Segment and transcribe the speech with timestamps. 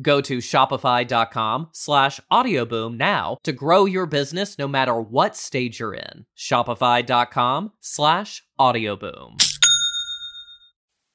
[0.00, 5.94] Go to shopify.com slash audioboom now to grow your business no matter what stage you're
[5.94, 6.24] in.
[6.36, 9.36] Shopify.com slash audioboom.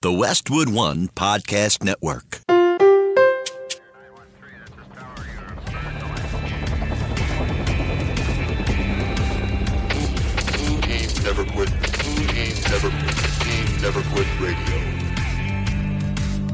[0.03, 2.41] The Westwood One Podcast Network.
[10.87, 11.69] Team Never Quit.
[11.93, 13.17] Team Never Quit.
[13.41, 14.96] Team Never Quit Radio.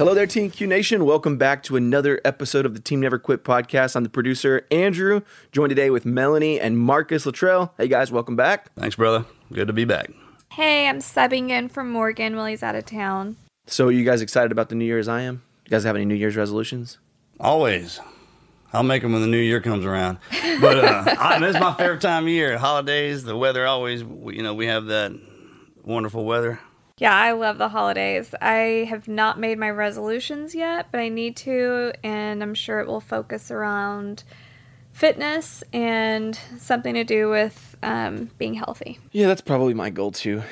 [0.00, 1.04] Hello there, Team Q Nation.
[1.04, 3.94] Welcome back to another episode of the Team Never Quit podcast.
[3.94, 5.20] I'm the producer, Andrew,
[5.52, 7.74] joined today with Melanie and Marcus Luttrell.
[7.76, 8.72] Hey guys, welcome back.
[8.76, 9.26] Thanks, brother.
[9.52, 10.10] Good to be back.
[10.52, 13.36] Hey, I'm subbing in for Morgan while he's out of town.
[13.66, 15.42] So, are you guys excited about the New Year as I am?
[15.66, 16.96] You guys have any New Year's resolutions?
[17.38, 18.00] Always.
[18.72, 20.16] I'll make them when the new year comes around.
[20.62, 22.56] But uh, I, this is my favorite time of year.
[22.56, 25.12] Holidays, the weather always, you know, we have that
[25.84, 26.58] wonderful weather.
[27.00, 28.34] Yeah, I love the holidays.
[28.42, 32.86] I have not made my resolutions yet, but I need to, and I'm sure it
[32.86, 34.22] will focus around
[34.92, 38.98] fitness and something to do with um, being healthy.
[39.12, 40.42] Yeah, that's probably my goal too.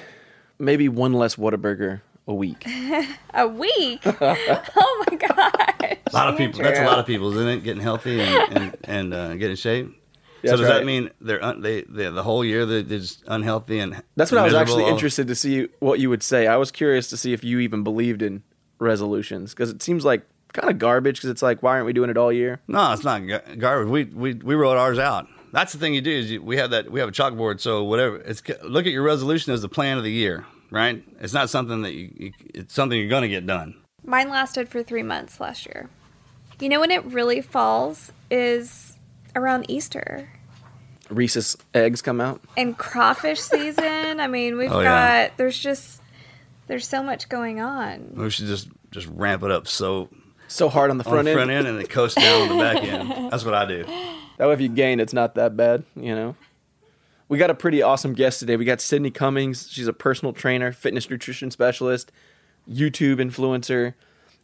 [0.59, 2.66] Maybe one less Whataburger a week.
[3.34, 4.00] A week?
[4.06, 5.98] oh my gosh.
[6.06, 6.62] A lot of people.
[6.62, 7.62] That's a lot of people, isn't it?
[7.62, 9.97] Getting healthy and and, and uh, get in shape.
[10.43, 10.78] Yeah, so does right.
[10.78, 14.38] that mean they're un, they, they the whole year they're just unhealthy and That's what
[14.41, 16.47] I was actually all- interested to see what you would say.
[16.47, 18.43] I was curious to see if you even believed in
[18.78, 20.22] resolutions because it seems like
[20.53, 22.60] kind of garbage because it's like, why aren't we doing it all year?
[22.69, 23.88] No, it's not gar- garbage.
[23.91, 25.27] We we we wrote ours out.
[25.53, 27.60] That's the thing you do is you, we have that we have a chalkboard.
[27.60, 31.03] So whatever it's look at your resolution as the plan of the year, right?
[31.21, 33.75] It's not something that you, you it's something you're going to get done.
[34.04, 35.88] Mine lasted for three months last year.
[36.60, 38.88] You know when it really falls is
[39.37, 40.28] around Easter
[41.11, 42.41] Reese's eggs come out.
[42.56, 44.21] and crawfish season.
[44.21, 45.31] I mean, we've Oh, got yeah.
[45.37, 46.03] there's just
[46.66, 48.12] there's so much going on.
[48.15, 50.09] We should just just ramp it up so
[50.49, 51.37] So hard on the on front the end.
[51.39, 53.11] front end and then coast down on the back end.
[53.31, 53.84] That's what I do.
[54.37, 56.37] That way, if you gain, it's not that bad, you know.
[57.31, 58.56] We got a pretty awesome guest today.
[58.56, 59.69] We got Sydney Cummings.
[59.71, 62.10] She's a personal trainer, fitness nutrition specialist,
[62.71, 63.95] YouTube influencer,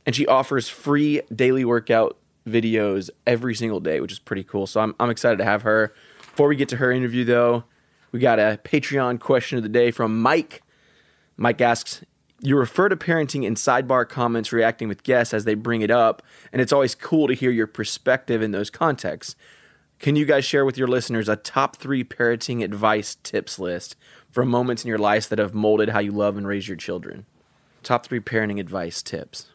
[0.05, 2.17] and she offers free daily workout
[2.47, 4.67] videos every single day, which is pretty cool.
[4.67, 5.95] So I'm, I'm excited to have her.
[6.19, 7.65] Before we get to her interview, though,
[8.13, 10.63] we got a Patreon question of the day from Mike.
[11.37, 12.05] Mike asks,
[12.41, 16.23] You refer to parenting in sidebar comments reacting with guests as they bring it up,
[16.53, 19.37] and it's always cool to hear your perspective in those contexts.
[19.99, 23.97] Can you guys share with your listeners a top three parenting advice tips list
[24.31, 27.25] for moments in your life that have molded how you love and raise your children?
[27.83, 29.47] Top three parenting advice tips.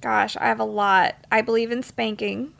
[0.00, 1.16] Gosh, I have a lot.
[1.30, 2.54] I believe in spanking.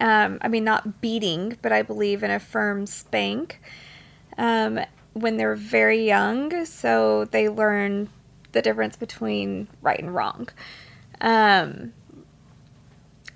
[0.00, 3.60] Um, I mean, not beating, but I believe in a firm spank
[4.38, 4.80] um,
[5.12, 8.08] when they're very young, so they learn
[8.52, 10.48] the difference between right and wrong.
[11.20, 11.92] Um,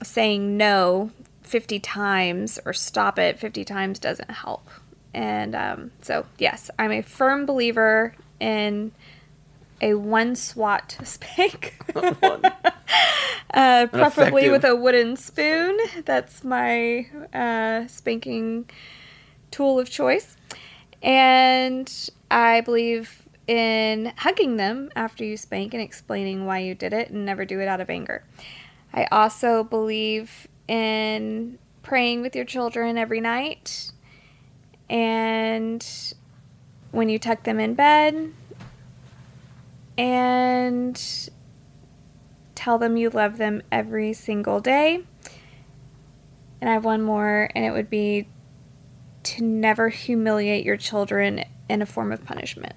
[0.03, 1.11] saying no
[1.43, 4.69] 50 times or stop it 50 times doesn't help.
[5.13, 8.93] And um, so, yes, I'm a firm believer in
[9.81, 11.77] a one swat spank,
[13.55, 15.79] uh, preferably with a wooden spoon.
[16.05, 18.69] That's my uh, spanking
[19.51, 20.37] tool of choice.
[21.03, 21.93] And
[22.31, 27.27] I believe in hugging them after you spank and explaining why you did it and
[27.27, 28.25] never do it out of anger.
[28.93, 33.93] I also believe in praying with your children every night
[34.89, 35.87] and
[36.91, 38.33] when you tuck them in bed
[39.97, 41.31] and
[42.55, 45.03] tell them you love them every single day.
[46.61, 48.29] And I have one more, and it would be
[49.25, 52.75] to never humiliate your children in a form of punishment.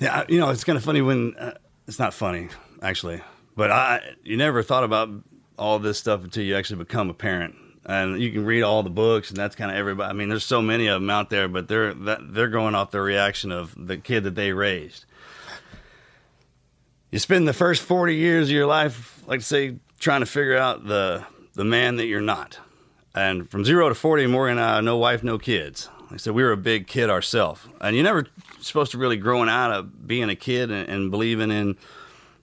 [0.00, 1.54] Yeah, you know, it's kind of funny when uh,
[1.86, 2.48] it's not funny
[2.82, 3.22] actually,
[3.54, 5.08] but I you never thought about
[5.58, 7.54] all this stuff until you actually become a parent.
[7.88, 10.10] And you can read all the books, and that's kind of everybody.
[10.10, 12.90] I mean, there's so many of them out there, but they're that, they're going off
[12.90, 15.06] the reaction of the kid that they raised.
[17.16, 20.86] You spend the first 40 years of your life, like say, trying to figure out
[20.86, 21.24] the
[21.54, 22.58] the man that you're not.
[23.14, 25.88] And from zero to 40, Morgan and I, no wife, no kids.
[26.02, 27.66] Like I said, we were a big kid ourselves.
[27.80, 28.26] And you're never
[28.60, 31.78] supposed to really growing out of being a kid and, and believing in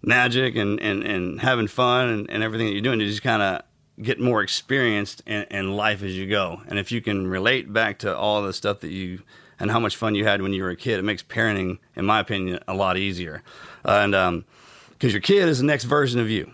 [0.01, 2.99] magic and, and, and having fun and, and everything that you're doing.
[2.99, 3.61] You just kind of
[4.03, 6.63] get more experienced in, in life as you go.
[6.67, 9.21] And if you can relate back to all the stuff that you
[9.59, 12.05] and how much fun you had when you were a kid, it makes parenting, in
[12.05, 13.43] my opinion, a lot easier.
[13.85, 14.45] and um,
[15.03, 16.49] because your kid is the next version of you.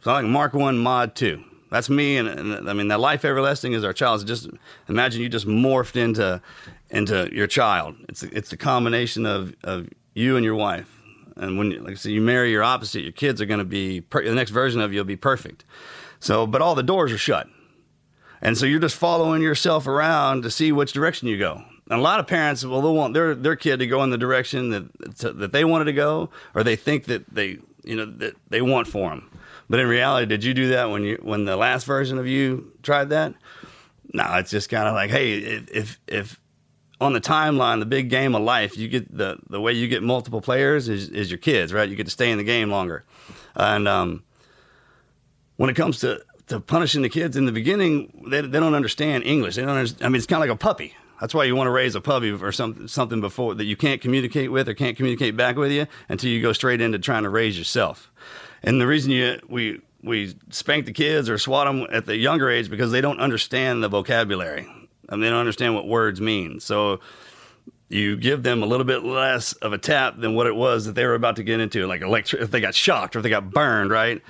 [0.00, 1.44] So I like Mark One Mod Two.
[1.70, 4.22] That's me, and, and I mean that life everlasting is our child.
[4.22, 4.48] So just
[4.88, 6.42] imagine you just morphed into
[6.90, 7.94] into your child.
[8.08, 11.00] It's it's the combination of of you and your wife.
[11.36, 14.00] And when, like I said, you marry your opposite, your kids are going to be
[14.00, 15.64] per- the next version of you will be perfect.
[16.18, 17.46] So, but all the doors are shut,
[18.40, 21.62] and so you're just following yourself around to see which direction you go.
[21.88, 24.18] And a lot of parents, well, they'll want their their kid to go in the
[24.18, 28.06] direction that to, that they wanted to go, or they think that they you know
[28.06, 29.30] that they want for them.
[29.68, 32.72] But in reality, did you do that when you when the last version of you
[32.82, 33.34] tried that?
[34.12, 36.38] No, it's just kind of like, hey, if if
[37.00, 40.02] on the timeline, the big game of life, you get the the way you get
[40.02, 41.88] multiple players is, is your kids, right?
[41.88, 43.04] You get to stay in the game longer,
[43.54, 44.22] and um,
[45.56, 49.24] when it comes to to punishing the kids in the beginning, they, they don't understand
[49.24, 49.56] English.
[49.56, 49.70] They don't.
[49.70, 50.94] Understand, I mean, it's kind of like a puppy.
[51.22, 54.00] That's why you want to raise a puppy or something something before that you can't
[54.00, 57.28] communicate with or can't communicate back with you until you go straight into trying to
[57.28, 58.10] raise yourself.
[58.64, 62.50] And the reason you we we spank the kids or swat them at the younger
[62.50, 64.66] age because they don't understand the vocabulary.
[65.08, 66.58] and they don't understand what words mean.
[66.58, 66.98] So
[67.88, 70.94] you give them a little bit less of a tap than what it was that
[70.96, 72.42] they were about to get into, like electric.
[72.42, 74.22] If they got shocked or if they got burned, right?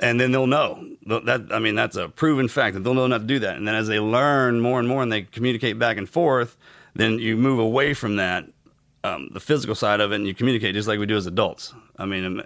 [0.00, 1.48] And then they'll know that.
[1.50, 3.56] I mean, that's a proven fact that they'll know not to do that.
[3.56, 6.56] And then as they learn more and more and they communicate back and forth,
[6.94, 8.44] then you move away from that,
[9.02, 11.74] um, the physical side of it, and you communicate just like we do as adults.
[11.98, 12.42] I mean,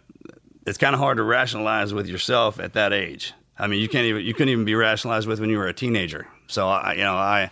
[0.67, 3.35] it's kind of hard to rationalize with yourself at that age.
[3.59, 5.75] I mean, you can't even you couldn't even be rationalized with when you were a
[5.75, 6.27] teenager.
[6.47, 7.51] So I, you know, I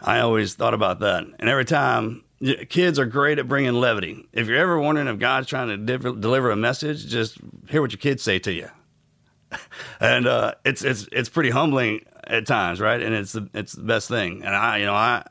[0.00, 2.22] I always thought about that, and every time
[2.68, 4.26] kids are great at bringing levity.
[4.32, 7.36] If you're ever wondering if God's trying to deliver a message, just
[7.68, 8.68] hear what your kids say to you,
[10.00, 13.00] and uh, it's it's it's pretty humbling at times, right?
[13.00, 14.42] And it's the it's the best thing.
[14.44, 15.24] And I, you know, I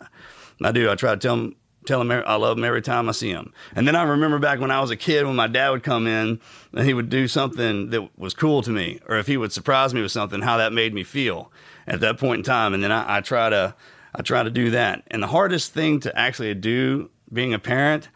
[0.61, 0.89] I do.
[0.89, 3.53] I try to tell them tell him I love him every time I see him.
[3.75, 6.07] And then I remember back when I was a kid when my dad would come
[6.07, 6.39] in
[6.73, 9.93] and he would do something that was cool to me, or if he would surprise
[9.93, 11.51] me with something, how that made me feel
[11.87, 12.73] at that point in time.
[12.73, 13.75] And then I, I try to
[14.13, 15.03] I try to do that.
[15.07, 18.09] And the hardest thing to actually do being a parent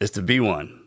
[0.00, 0.82] is to be one.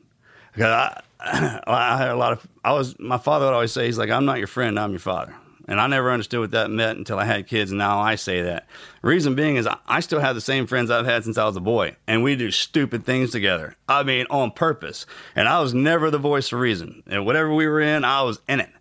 [0.52, 1.02] Because I
[1.68, 4.26] I had a lot of I was my father would always say he's like I'm
[4.26, 5.36] not your friend, I'm your father.
[5.66, 8.42] And I never understood what that meant until I had kids, and now I say
[8.42, 8.68] that.
[9.02, 11.62] Reason being is I still have the same friends I've had since I was a
[11.62, 13.78] boy, and we do stupid things together.
[13.88, 15.06] I mean, on purpose.
[15.38, 17.02] And I was never the voice of reason.
[17.08, 18.72] And whatever we were in, I was in it.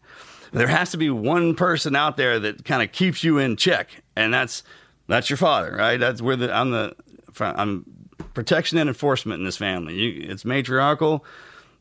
[0.53, 4.03] There has to be one person out there that kind of keeps you in check,
[4.17, 4.65] and that's
[5.07, 6.01] that's your father, right?
[6.01, 6.97] That's where the I'm the
[7.39, 7.87] I'm
[8.35, 9.95] protection and enforcement in this family.
[9.95, 11.25] You, it's matriarchal.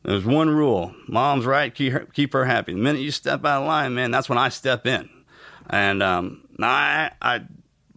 [0.02, 2.72] There's one rule: mom's right, keep her, keep her happy.
[2.72, 5.08] The minute you step out of line, man, that's when I step in.
[5.70, 7.42] And um, I I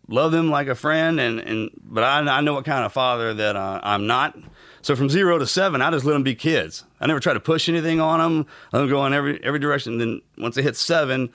[0.08, 3.34] love them like a friend, and and but I, I know what kind of father
[3.34, 4.38] that uh, I'm not.
[4.82, 6.84] So from zero to seven, I just let them be kids.
[7.00, 8.46] I never try to push anything on them.
[8.72, 9.98] Let them go in every every direction.
[9.98, 11.32] Then once they hit seven,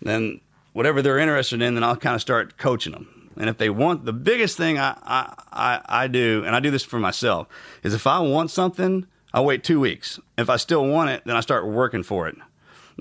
[0.00, 0.40] then
[0.72, 3.30] whatever they're interested in, then I'll kind of start coaching them.
[3.36, 6.70] And if they want, the biggest thing I, I, I, I do, and I do
[6.70, 7.48] this for myself,
[7.82, 10.20] is if I want something, I wait two weeks.
[10.38, 12.36] If I still want it, then I start working for it.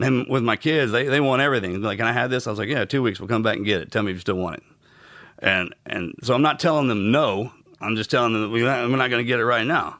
[0.01, 1.79] And with my kids, they, they want everything.
[1.79, 2.47] Like, can I have this?
[2.47, 3.19] I was like, yeah, two weeks.
[3.19, 3.91] We'll come back and get it.
[3.91, 4.63] Tell me if you still want it.
[5.37, 7.51] And and so I'm not telling them no.
[7.79, 9.97] I'm just telling them we're not, not going to get it right now.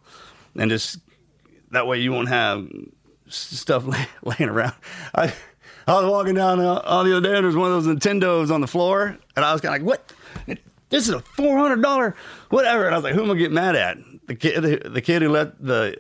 [0.56, 0.98] And just
[1.70, 2.68] that way you won't have
[3.28, 4.74] stuff lay, laying around.
[5.14, 5.34] I
[5.86, 8.52] I was walking down uh, uh, the other day and there's one of those Nintendos
[8.52, 10.58] on the floor, and I was kind of like, "What?
[10.90, 12.16] This is a four hundred dollar
[12.50, 13.98] whatever." And I was like, "Who am I getting mad at?
[14.26, 15.98] The kid, the kid who let the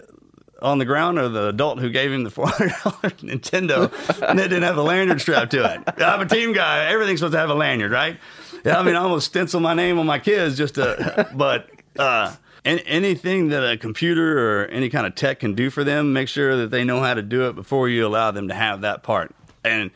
[0.63, 4.39] on the ground, or the adult who gave him the four hundred dollar Nintendo and
[4.39, 6.85] it didn't have a lanyard strapped to it?" I'm a team guy.
[6.85, 8.17] Everything's supposed to have a lanyard, right?
[8.65, 11.69] Yeah, I mean, I almost stencil my name on my kids just to, but.
[11.99, 16.13] uh an anything that a computer or any kind of tech can do for them,
[16.13, 18.81] make sure that they know how to do it before you allow them to have
[18.81, 19.35] that part.
[19.65, 19.91] And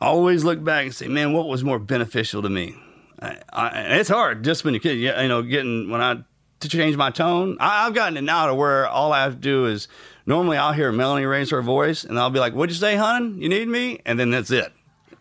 [0.00, 2.74] always look back and say, man, what was more beneficial to me?
[3.20, 6.24] I, I, it's hard just when you kid, you know, getting when I
[6.60, 7.56] to change my tone.
[7.60, 9.88] I, I've gotten it now to where all I have to do is
[10.24, 13.40] normally I'll hear Melanie raise her voice and I'll be like, "What'd you say, hon?
[13.40, 14.72] You need me?" And then that's it.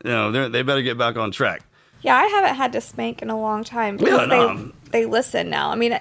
[0.03, 1.63] You know, they're- better get back on track.
[2.01, 4.55] Yeah, I haven't had to spank in a long time Yeah, because no.
[4.57, 5.71] they they listen now.
[5.71, 5.97] I mean,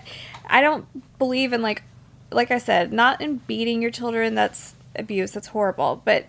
[0.46, 0.86] I don't
[1.18, 1.82] believe in like
[2.30, 4.34] like I said, not in beating your children.
[4.34, 5.32] That's abuse.
[5.32, 6.02] That's horrible.
[6.04, 6.26] But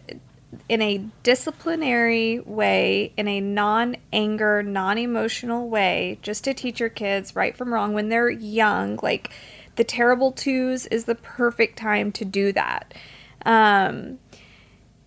[0.69, 7.55] in a disciplinary way, in a non-anger, non-emotional way, just to teach your kids right
[7.55, 8.99] from wrong when they're young.
[9.01, 9.31] Like
[9.75, 12.93] the terrible twos is the perfect time to do that.
[13.45, 14.19] Um,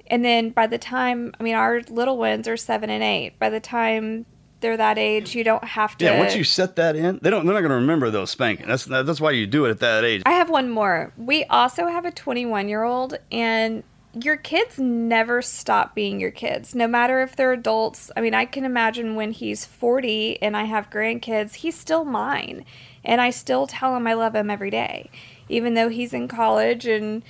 [0.06, 3.38] and then by the time, I mean, our little ones are seven and eight.
[3.38, 4.26] By the time
[4.60, 6.04] they're that age, you don't have to.
[6.04, 7.44] Yeah, once you set that in, they don't.
[7.44, 8.66] They're not going to remember those spanking.
[8.66, 10.22] That's that's why you do it at that age.
[10.26, 11.12] I have one more.
[11.16, 13.82] We also have a 21 year old, and
[14.22, 18.10] your kids never stop being your kids, no matter if they're adults.
[18.16, 22.64] I mean, I can imagine when he's 40 and I have grandkids, he's still mine.
[23.04, 25.10] And I still tell him I love him every day,
[25.48, 27.22] even though he's in college and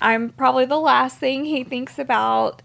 [0.00, 2.62] I'm probably the last thing he thinks about.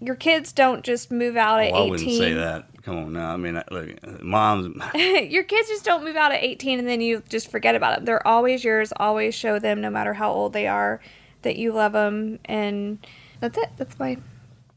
[0.00, 1.90] Your kids don't just move out at Oh, I 18.
[1.90, 2.66] wouldn't say that.
[2.82, 3.32] Come on now.
[3.32, 4.76] I mean, look, moms.
[4.94, 8.04] your kids just don't move out at 18 and then you just forget about them.
[8.04, 8.92] They're always yours.
[8.96, 11.00] Always show them, no matter how old they are,
[11.42, 12.38] that you love them.
[12.44, 12.98] And
[13.40, 13.70] that's it.
[13.76, 14.18] That's my.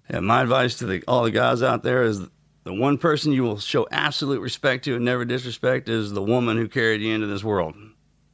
[0.09, 2.21] Yeah, my advice to the, all the guys out there is
[2.63, 6.57] the one person you will show absolute respect to and never disrespect is the woman
[6.57, 7.75] who carried you into this world.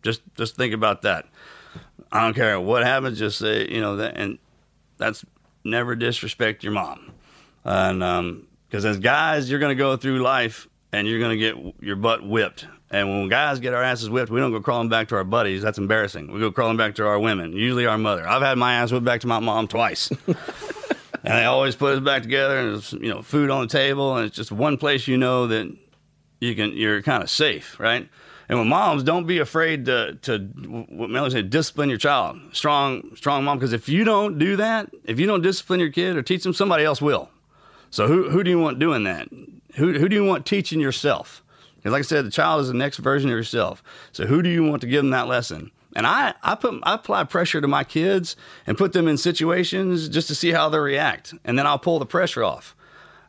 [0.02, 1.26] Just just think about that.
[2.12, 3.20] I don't care what happens.
[3.20, 4.38] Just say you know that, and
[4.98, 5.26] that's
[5.64, 7.14] never disrespect your mom.
[7.64, 11.54] And um, because as guys, you're going to go through life and you're going to
[11.54, 12.68] get your butt whipped.
[12.90, 15.62] And when guys get our asses whipped, we don't go crawling back to our buddies.
[15.62, 16.32] That's embarrassing.
[16.32, 18.26] We go crawling back to our women, usually our mother.
[18.26, 20.10] I've had my ass whipped back to my mom twice.
[21.24, 24.16] and they always put us back together and there's you know food on the table
[24.16, 25.76] and it's just one place you know that
[26.40, 28.08] you can you're kind of safe right
[28.50, 33.16] and with moms don't be afraid to to what Melanie said discipline your child strong
[33.16, 36.22] strong mom because if you don't do that if you don't discipline your kid or
[36.22, 37.30] teach them somebody else will
[37.90, 39.28] so who who do you want doing that
[39.76, 41.44] who who do you want teaching yourself
[41.88, 44.50] because like I said the child is the next version of yourself so who do
[44.50, 47.68] you want to give them that lesson and I, I put I apply pressure to
[47.68, 48.36] my kids
[48.68, 51.98] and put them in situations just to see how they react, and then I'll pull
[51.98, 52.76] the pressure off.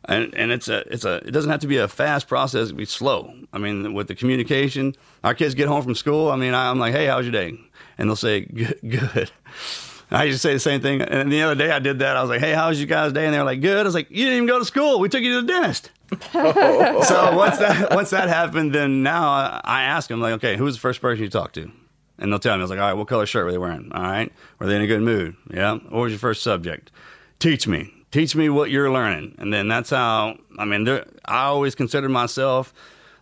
[0.05, 2.67] And and it's a it's a it doesn't have to be a fast process.
[2.67, 3.33] It can be slow.
[3.51, 6.29] I mean, with the communication, our kids get home from school.
[6.29, 7.57] I mean, I'm like, hey, how's your day?
[7.97, 9.31] And they'll say, good.
[10.11, 11.01] I used to say the same thing.
[11.01, 12.17] And the other day I did that.
[12.17, 13.25] I was like, hey, how's your guys' day?
[13.25, 13.77] And they were like, good.
[13.77, 14.99] I was like, you didn't even go to school.
[14.99, 15.91] We took you to the dentist.
[16.31, 20.75] so once that once that happened, then now I, I ask them like, okay, who's
[20.75, 21.71] the first person you talked to?
[22.17, 22.61] And they'll tell me.
[22.61, 23.91] I was like, all right, what color shirt were they wearing?
[23.93, 25.35] All right, were they in a good mood?
[25.51, 25.75] Yeah.
[25.75, 26.91] What was your first subject?
[27.39, 27.93] Teach me.
[28.11, 29.35] Teach me what you're learning.
[29.37, 30.37] And then that's how.
[30.57, 30.87] I mean,
[31.25, 32.73] I always considered myself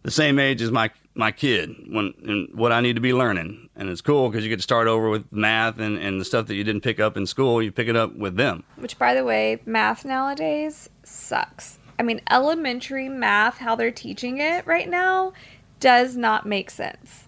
[0.04, 3.70] the same age as my my kid when and what I need to be learning.
[3.76, 6.48] And it's cool because you get to start over with math and, and the stuff
[6.48, 7.62] that you didn't pick up in school.
[7.62, 8.64] You pick it up with them.
[8.78, 11.80] Which, by the way, math nowadays sucks.
[12.00, 15.34] I mean, elementary math, how they're teaching it right now,
[15.80, 17.26] does not make sense.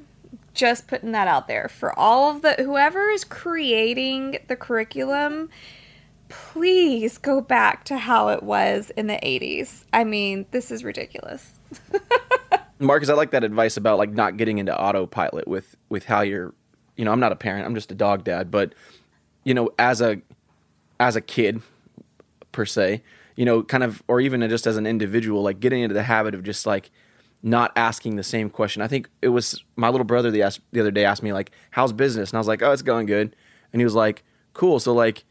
[0.54, 5.50] Just putting that out there for all of the whoever is creating the curriculum.
[6.28, 9.86] Please go back to how it was in the 80s.
[9.94, 11.60] I mean, this is ridiculous.
[12.80, 16.54] Marcus, I like that advice about like not getting into autopilot with with how you're.
[16.96, 17.66] You know, I'm not a parent.
[17.66, 18.52] I'm just a dog dad.
[18.52, 18.74] But
[19.44, 20.22] you know, as a
[21.00, 21.62] as a kid
[22.52, 23.02] per se,
[23.40, 26.36] you know, kind of, or even just as an individual, like getting into the habit
[26.36, 26.92] of just like
[27.42, 28.82] not asking the same question.
[28.82, 31.52] I think it was my little brother the, asked, the other day asked me like,
[31.72, 33.34] "How's business?" And I was like, "Oh, it's going good."
[33.72, 35.24] And he was like, "Cool." So like,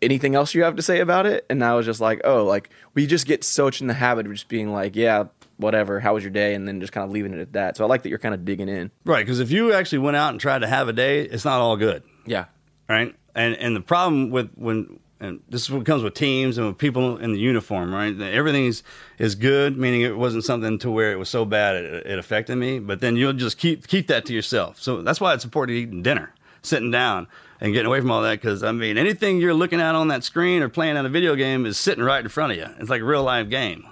[0.00, 1.44] anything else you have to say about it?
[1.50, 4.24] And I was just like, "Oh, like we just get so much in the habit
[4.24, 5.24] of just being like, yeah,
[5.58, 6.00] whatever.
[6.00, 7.76] How was your day?" And then just kind of leaving it at that.
[7.76, 8.90] So I like that you're kind of digging in.
[9.04, 9.26] Right.
[9.26, 11.76] Because if you actually went out and tried to have a day, it's not all
[11.76, 12.02] good.
[12.24, 12.46] Yeah.
[12.88, 13.14] right?
[13.34, 16.78] And and the problem with when and this is what comes with teams and with
[16.78, 18.18] people in the uniform, right?
[18.20, 18.82] Everything is,
[19.18, 22.56] is good, meaning it wasn't something to where it was so bad it, it affected
[22.56, 22.78] me.
[22.78, 24.80] But then you'll just keep keep that to yourself.
[24.80, 27.28] So that's why it's important eating dinner, sitting down,
[27.60, 28.40] and getting away from all that.
[28.40, 31.34] Because I mean, anything you're looking at on that screen or playing on a video
[31.34, 32.66] game is sitting right in front of you.
[32.78, 33.86] It's like a real live game.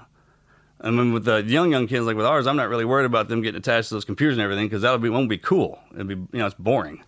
[0.81, 3.29] I mean, with the young young kids like with ours, I'm not really worried about
[3.29, 5.79] them getting attached to those computers and everything because that'll be won't be cool.
[5.93, 7.03] It'd be you know it's boring,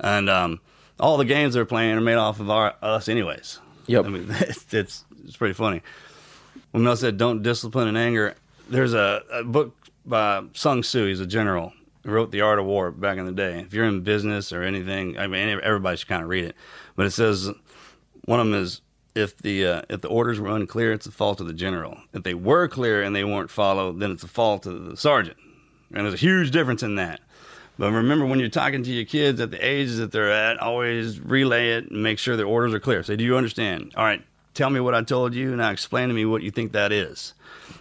[0.00, 0.60] and um,
[0.98, 3.58] all the games they're playing are made off of our us anyways.
[3.86, 4.04] Yep.
[4.04, 5.82] I mean, it's it's, it's pretty funny.
[6.70, 8.34] When Mel said, "Don't discipline in anger,"
[8.68, 11.06] there's a, a book by Sun Tzu.
[11.06, 11.72] He's a general
[12.04, 13.60] who wrote The Art of War back in the day.
[13.60, 16.56] If you're in business or anything, I mean, everybody should kind of read it.
[16.96, 17.50] But it says
[18.24, 18.80] one of them is
[19.14, 21.98] if the uh, if the orders were unclear, it's the fault of the general.
[22.12, 25.36] If they were clear and they weren't followed, then it's the fault of the sergeant.
[25.94, 27.20] And there's a huge difference in that.
[27.82, 31.18] But remember, when you're talking to your kids at the ages that they're at, always
[31.18, 33.02] relay it and make sure the orders are clear.
[33.02, 33.92] Say, do you understand?
[33.96, 34.22] All right,
[34.54, 36.92] tell me what I told you, and now explain to me what you think that
[36.92, 37.34] is.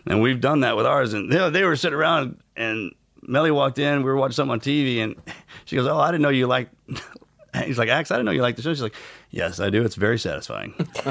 [0.08, 1.14] And we've done that with ours.
[1.14, 3.98] And they, they were sitting around, and Melly walked in.
[3.98, 5.16] We were watching something on TV, and
[5.66, 6.74] she goes, "Oh, I didn't know you liked."
[7.64, 8.96] He's like, "Ax, I didn't know you liked the show." She's like,
[9.30, 9.86] "Yes, I do.
[9.86, 10.74] It's very satisfying."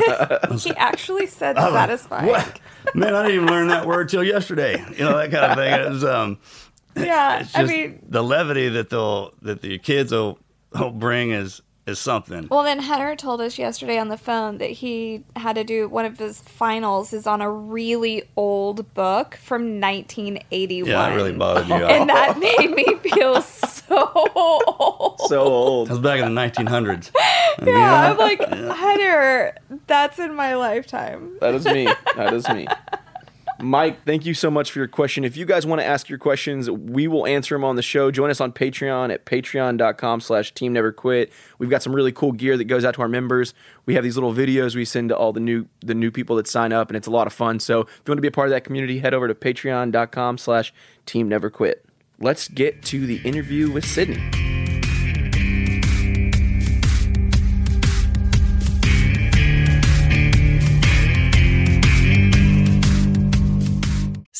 [0.59, 2.27] he actually said satisfying.
[2.27, 2.59] What?
[2.97, 4.85] Man, I didn't even learn that word till yesterday.
[4.99, 5.73] You know that kind of thing.
[5.75, 6.39] It was, um,
[6.97, 10.39] Yeah, it's I mean, the levity that they'll that the kids will,
[10.73, 12.47] will bring is is something.
[12.51, 16.05] well, then Hunter told us yesterday on the phone that he had to do one
[16.05, 20.89] of his finals is on a really old book from 1981.
[20.89, 21.75] yeah, it really bothered you.
[21.87, 25.21] And that made me feel so old.
[25.29, 25.89] So old.
[25.89, 27.11] That was back in the 1900s.
[27.67, 29.57] yeah, I'm like, Hunter,
[29.87, 31.39] that's in my lifetime.
[31.41, 31.89] That is me.
[32.15, 32.67] That is me.
[33.63, 35.25] Mike, thank you so much for your question.
[35.25, 38.11] If you guys want to ask your questions, we will answer them on the show.
[38.11, 41.33] Join us on Patreon at patreon.com slash team never quit.
[41.59, 43.55] We've got some really cool gear that goes out to our members.
[43.87, 46.47] We have these little videos we send to all the new the new people that
[46.47, 47.61] sign up, and it's a lot of fun.
[47.61, 50.39] So if you want to be a part of that community, head over to patreon.com
[50.39, 50.73] slash
[51.07, 51.85] team never quit.
[52.19, 54.50] Let's get to the interview with Sydney.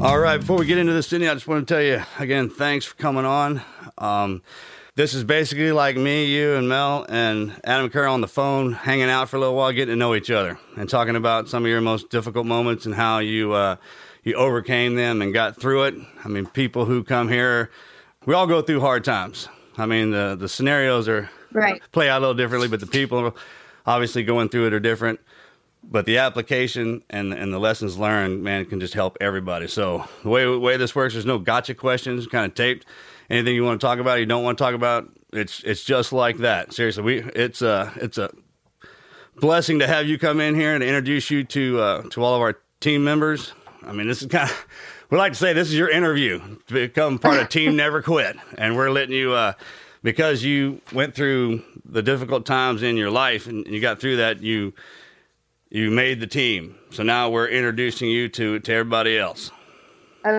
[0.00, 2.48] All right, before we get into this, Sydney, I just want to tell you again,
[2.48, 3.60] thanks for coming on.
[3.98, 4.40] Um,
[4.94, 9.10] this is basically like me, you, and Mel and Adam Carroll on the phone, hanging
[9.10, 11.68] out for a little while, getting to know each other, and talking about some of
[11.70, 13.76] your most difficult moments and how you uh,
[14.24, 15.94] you overcame them and got through it.
[16.24, 17.70] I mean, people who come here,
[18.24, 19.50] we all go through hard times.
[19.76, 21.82] I mean, the the scenarios are Right.
[21.92, 23.36] play out a little differently, but the people
[23.84, 25.20] obviously going through it are different.
[25.82, 29.66] But the application and and the lessons learned, man, can just help everybody.
[29.66, 32.86] So the way way this works, there's no gotcha questions, kind of taped.
[33.28, 36.12] Anything you want to talk about, you don't want to talk about, it's it's just
[36.12, 36.72] like that.
[36.72, 38.30] Seriously, we it's a it's a
[39.36, 42.40] blessing to have you come in here and introduce you to uh, to all of
[42.40, 43.52] our team members.
[43.82, 44.66] I mean, this is kind of
[45.10, 48.36] we like to say this is your interview to become part of Team Never Quit,
[48.58, 49.54] and we're letting you uh,
[50.02, 54.42] because you went through the difficult times in your life and you got through that.
[54.42, 54.72] You
[55.70, 59.50] you made the team, so now we're introducing you to to everybody else.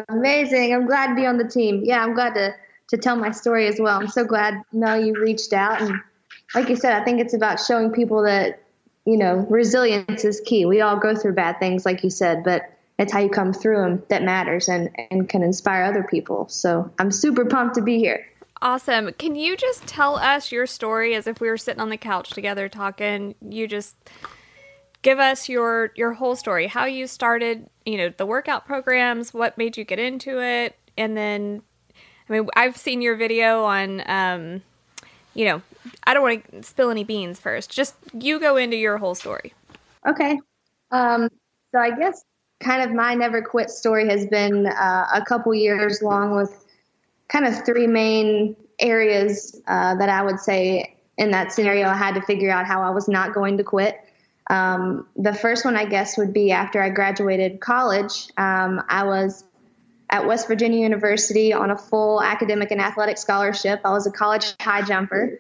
[0.10, 0.74] Amazing.
[0.74, 1.82] I'm glad to be on the team.
[1.84, 2.54] Yeah, I'm glad to,
[2.90, 4.00] to tell my story as well.
[4.00, 5.82] I'm so glad, Mel, you reached out.
[5.82, 6.00] And
[6.54, 8.62] like you said, I think it's about showing people that,
[9.06, 10.66] you know, resilience is key.
[10.66, 12.64] We all go through bad things, like you said, but
[13.00, 16.48] it's how you come through them that matters and, and can inspire other people.
[16.50, 18.24] So I'm super pumped to be here.
[18.62, 19.12] Awesome.
[19.14, 22.30] Can you just tell us your story as if we were sitting on the couch
[22.30, 23.34] together talking?
[23.42, 23.96] You just
[25.02, 29.58] give us your your whole story, how you started, you know, the workout programs, what
[29.58, 31.62] made you get into it, and then
[32.30, 34.62] I mean, I've seen your video on um
[35.34, 35.62] you know,
[36.04, 37.70] I don't want to spill any beans first.
[37.70, 39.54] Just you go into your whole story.
[40.06, 40.40] Okay.
[40.92, 41.30] Um,
[41.72, 42.24] so I guess
[42.60, 46.66] kind of my never quit story has been uh, a couple years long with
[47.30, 52.16] kind of three main areas uh, that I would say in that scenario I had
[52.16, 54.02] to figure out how I was not going to quit.
[54.52, 58.28] Um, the first one, I guess, would be after I graduated college.
[58.36, 59.46] Um, I was
[60.10, 63.80] at West Virginia University on a full academic and athletic scholarship.
[63.86, 65.40] I was a college high jumper.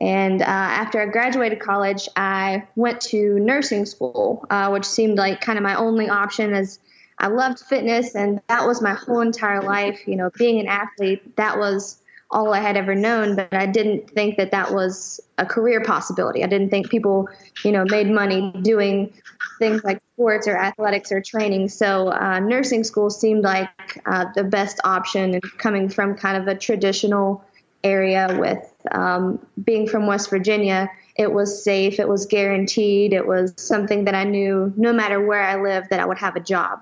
[0.00, 5.40] And uh, after I graduated college, I went to nursing school, uh, which seemed like
[5.40, 6.78] kind of my only option as
[7.18, 10.06] I loved fitness and that was my whole entire life.
[10.06, 12.01] You know, being an athlete, that was
[12.32, 16.42] all I had ever known, but I didn't think that that was a career possibility.
[16.42, 17.28] I didn't think people,
[17.64, 19.12] you know, made money doing
[19.58, 21.68] things like sports or athletics or training.
[21.68, 23.68] So uh, nursing school seemed like
[24.06, 27.44] uh, the best option, and coming from kind of a traditional
[27.84, 33.52] area with um, being from West Virginia, it was safe, it was guaranteed, it was
[33.56, 36.80] something that I knew no matter where I lived that I would have a job.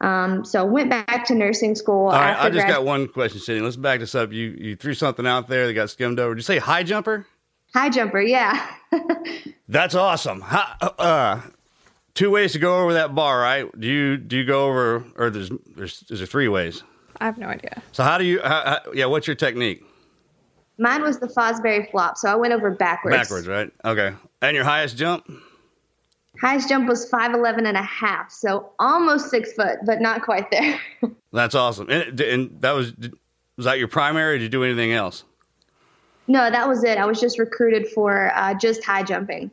[0.00, 2.06] Um, so I went back to nursing school.
[2.06, 3.62] All right, after I just grad- got one question, Sydney.
[3.62, 4.32] Let's back this up.
[4.32, 6.34] You you threw something out there that got skimmed over.
[6.34, 7.26] Did you say high jumper?
[7.74, 8.20] high jumper.
[8.20, 8.66] Yeah.
[9.68, 10.40] That's awesome.
[10.40, 11.40] How, uh,
[12.14, 13.68] two ways to go over that bar, right?
[13.78, 16.82] Do you do you go over, or there's there's is there three ways?
[17.20, 17.82] I have no idea.
[17.92, 18.40] So how do you?
[18.42, 19.82] How, how, yeah, what's your technique?
[20.78, 23.16] Mine was the Fosbury flop, so I went over backwards.
[23.16, 23.72] Backwards, right?
[23.84, 24.14] Okay.
[24.40, 25.28] And your highest jump?
[26.40, 30.80] Highest jump was 5'11 and a half, so almost six foot, but not quite there.
[31.32, 31.90] That's awesome.
[31.90, 32.92] And, and that was
[33.56, 34.36] was that your primary?
[34.36, 35.24] Or did you do anything else?
[36.28, 36.98] no, that was it.
[36.98, 39.50] I was just recruited for uh, just high jumping.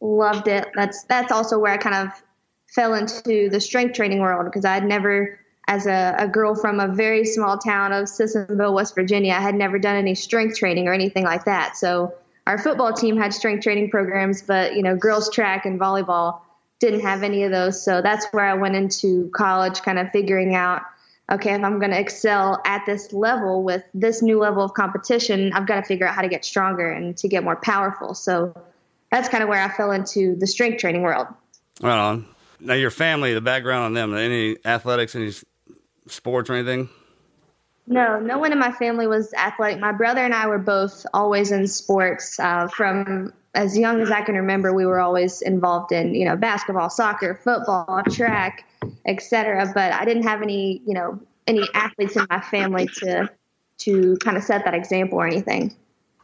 [0.00, 0.68] Loved it.
[0.74, 2.22] That's that's also where I kind of
[2.68, 6.80] fell into the strength training world because I had never, as a, a girl from
[6.80, 10.86] a very small town of Sissonville, West Virginia, I had never done any strength training
[10.86, 11.78] or anything like that.
[11.78, 12.14] So
[12.46, 16.40] our football team had strength training programs, but you know, girls track and volleyball
[16.78, 17.82] didn't have any of those.
[17.82, 20.82] So that's where I went into college, kind of figuring out,
[21.30, 25.52] okay, if I'm going to excel at this level with this new level of competition,
[25.52, 28.14] I've got to figure out how to get stronger and to get more powerful.
[28.14, 28.54] So
[29.10, 31.26] that's kind of where I fell into the strength training world.
[31.80, 32.26] Right on.
[32.60, 35.32] Now your family, the background on them, any athletics, any
[36.08, 36.88] sports or anything?
[37.88, 39.78] No, no one in my family was athletic.
[39.78, 42.38] My brother and I were both always in sports.
[42.40, 46.36] Uh, from as young as I can remember, we were always involved in you know
[46.36, 48.64] basketball, soccer, football, track,
[49.06, 49.70] etc.
[49.72, 53.30] But I didn't have any you know any athletes in my family to
[53.78, 55.74] to kind of set that example or anything.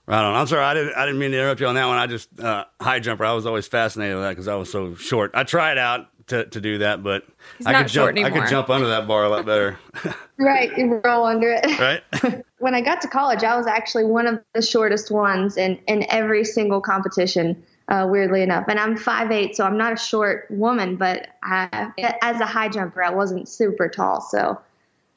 [0.07, 0.35] Right on.
[0.35, 0.95] I'm sorry, I didn't.
[0.95, 1.97] I didn't mean to interrupt you on that one.
[1.97, 3.25] I just uh, high jumper.
[3.25, 5.31] I was always fascinated with that because I was so short.
[5.35, 7.25] I tried out to, to do that, but
[7.59, 8.17] He's I could jump.
[8.17, 9.79] short I could jump under that bar a lot better.
[10.39, 11.79] Right, you roll under it.
[11.79, 12.45] right.
[12.59, 16.05] when I got to college, I was actually one of the shortest ones in, in
[16.11, 18.65] every single competition, uh, weirdly enough.
[18.67, 23.05] And I'm 5'8, so I'm not a short woman, but I, as a high jumper,
[23.05, 24.21] I wasn't super tall.
[24.21, 24.59] So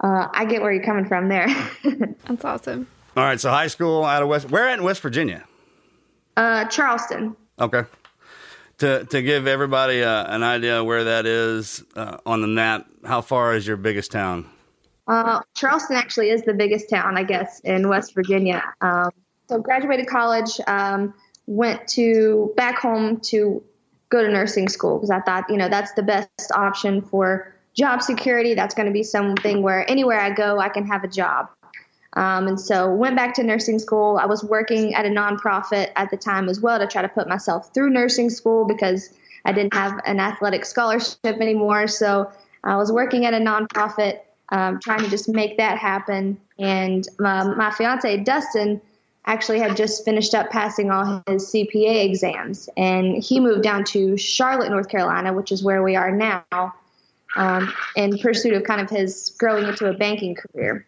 [0.02, 1.48] uh, I get where you're coming from there.
[2.28, 2.86] That's awesome.
[3.18, 3.40] All right.
[3.40, 4.52] So high school out of West.
[4.52, 5.44] Where at in West Virginia?
[6.38, 7.36] uh, Charleston.
[7.60, 7.84] Okay.
[8.80, 13.22] To to give everybody uh, an idea where that is uh, on the map, how
[13.22, 14.50] far is your biggest town?
[15.08, 18.64] Uh, Charleston actually is the biggest town, I guess, in West Virginia.
[18.82, 19.12] Um,
[19.48, 21.14] so graduated college, um,
[21.46, 23.64] went to back home to
[24.10, 28.02] go to nursing school because I thought, you know, that's the best option for job
[28.02, 28.56] security.
[28.56, 31.50] That's going to be something where anywhere I go, I can have a job.
[32.16, 34.18] Um, and so went back to nursing school.
[34.18, 37.28] I was working at a nonprofit at the time as well to try to put
[37.28, 39.10] myself through nursing school because
[39.44, 41.88] I didn't have an athletic scholarship anymore.
[41.88, 42.32] So
[42.64, 46.38] I was working at a nonprofit, um, trying to just make that happen.
[46.58, 48.82] And um, my fiance, Dustin,
[49.26, 52.70] actually had just finished up passing all his CPA exams.
[52.78, 56.74] And he moved down to Charlotte, North Carolina, which is where we are now,
[57.36, 60.86] um, in pursuit of kind of his growing into a banking career.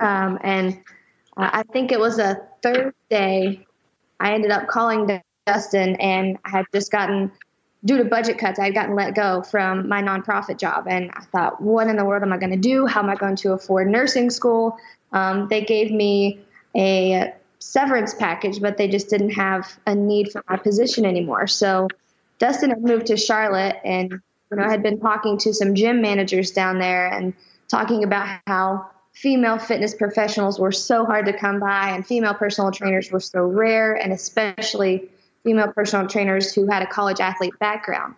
[0.00, 0.80] Um, and
[1.36, 3.66] I think it was a Thursday.
[4.20, 7.30] I ended up calling Dustin, and I had just gotten,
[7.84, 10.86] due to budget cuts, I had gotten let go from my nonprofit job.
[10.88, 12.86] And I thought, what in the world am I going to do?
[12.86, 14.76] How am I going to afford nursing school?
[15.12, 16.40] Um, they gave me
[16.76, 21.46] a severance package, but they just didn't have a need for my position anymore.
[21.46, 21.88] So
[22.38, 24.10] Dustin had moved to Charlotte, and
[24.50, 27.34] you know, I had been talking to some gym managers down there and
[27.68, 32.70] talking about how female fitness professionals were so hard to come by and female personal
[32.70, 35.08] trainers were so rare and especially
[35.42, 38.14] female personal trainers who had a college athlete background.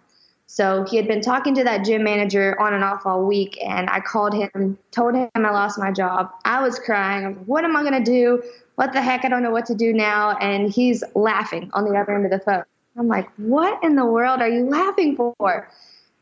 [0.47, 3.89] So he had been talking to that gym manager on and off all week, and
[3.89, 6.33] I called him, told him I lost my job.
[6.45, 7.25] I was crying.
[7.25, 8.43] I was, what am I going to do?
[8.75, 9.25] What the heck?
[9.25, 10.37] I don't know what to do now.
[10.39, 12.65] And he's laughing on the other end of the phone.
[12.99, 15.71] I'm like, what in the world are you laughing for?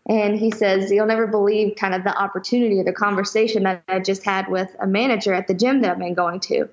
[0.08, 3.98] And he says, You'll never believe kind of the opportunity or the conversation that I
[4.00, 6.68] just had with a manager at the gym that I've been going to.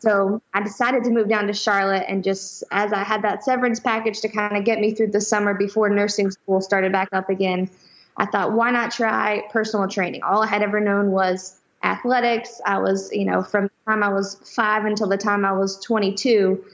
[0.00, 3.80] So I decided to move down to Charlotte and just as I had that severance
[3.80, 7.28] package to kind of get me through the summer before nursing school started back up
[7.28, 7.68] again,
[8.16, 10.22] I thought, why not try personal training?
[10.22, 12.60] All I had ever known was athletics.
[12.64, 15.80] I was, you know, from the time I was five until the time I was
[15.80, 16.64] 22,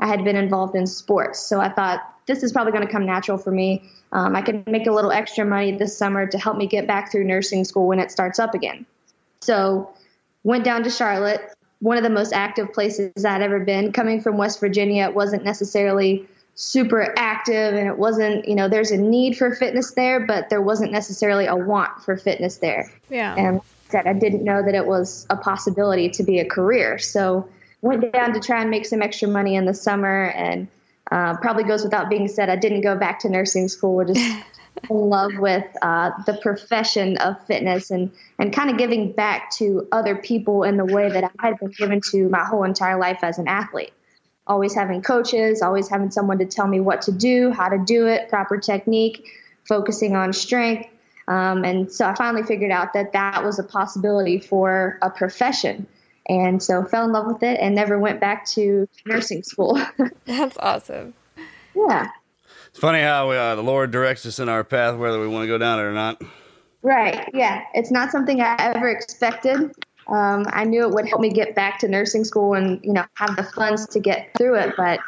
[0.00, 1.40] I had been involved in sports.
[1.40, 3.82] So I thought, this is probably going to come natural for me.
[4.14, 7.10] Um, I can make a little extra money this summer to help me get back
[7.10, 8.86] through nursing school when it starts up again.
[9.40, 9.90] So
[10.44, 11.42] went down to Charlotte,
[11.80, 13.92] one of the most active places I'd ever been.
[13.92, 18.92] Coming from West Virginia, it wasn't necessarily super active and it wasn't, you know, there's
[18.92, 22.90] a need for fitness there, but there wasn't necessarily a want for fitness there.
[23.10, 23.34] Yeah.
[23.34, 26.98] And said I didn't know that it was a possibility to be a career.
[26.98, 27.48] So
[27.82, 30.68] went down to try and make some extra money in the summer and
[31.10, 33.94] uh, probably goes without being said, I didn't go back to nursing school.
[33.94, 34.20] We're just
[34.90, 39.86] in love with uh, the profession of fitness and, and kind of giving back to
[39.92, 43.20] other people in the way that I had been given to my whole entire life
[43.22, 43.92] as an athlete.
[44.46, 48.06] Always having coaches, always having someone to tell me what to do, how to do
[48.06, 49.26] it, proper technique,
[49.66, 50.88] focusing on strength.
[51.28, 55.86] Um, and so I finally figured out that that was a possibility for a profession.
[56.28, 59.80] And so fell in love with it and never went back to nursing school.
[60.24, 61.14] That's awesome.
[61.74, 62.08] Yeah.
[62.68, 65.46] It's funny how uh, the Lord directs us in our path, whether we want to
[65.46, 66.22] go down it or not.
[66.82, 67.28] Right.
[67.34, 67.62] Yeah.
[67.74, 69.74] It's not something I ever expected.
[70.06, 73.04] Um, I knew it would help me get back to nursing school and, you know,
[73.14, 74.74] have the funds to get through it.
[74.76, 75.00] But,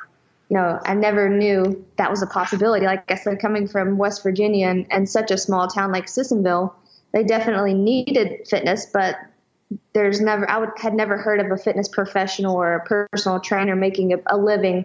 [0.49, 2.87] you know, I never knew that was a possibility.
[2.87, 6.75] Like I said, coming from West Virginia and, and such a small town like Sissonville,
[7.13, 9.17] they definitely needed fitness, but
[9.93, 13.75] there's never I would had never heard of a fitness professional or a personal trainer
[13.75, 14.85] making a, a living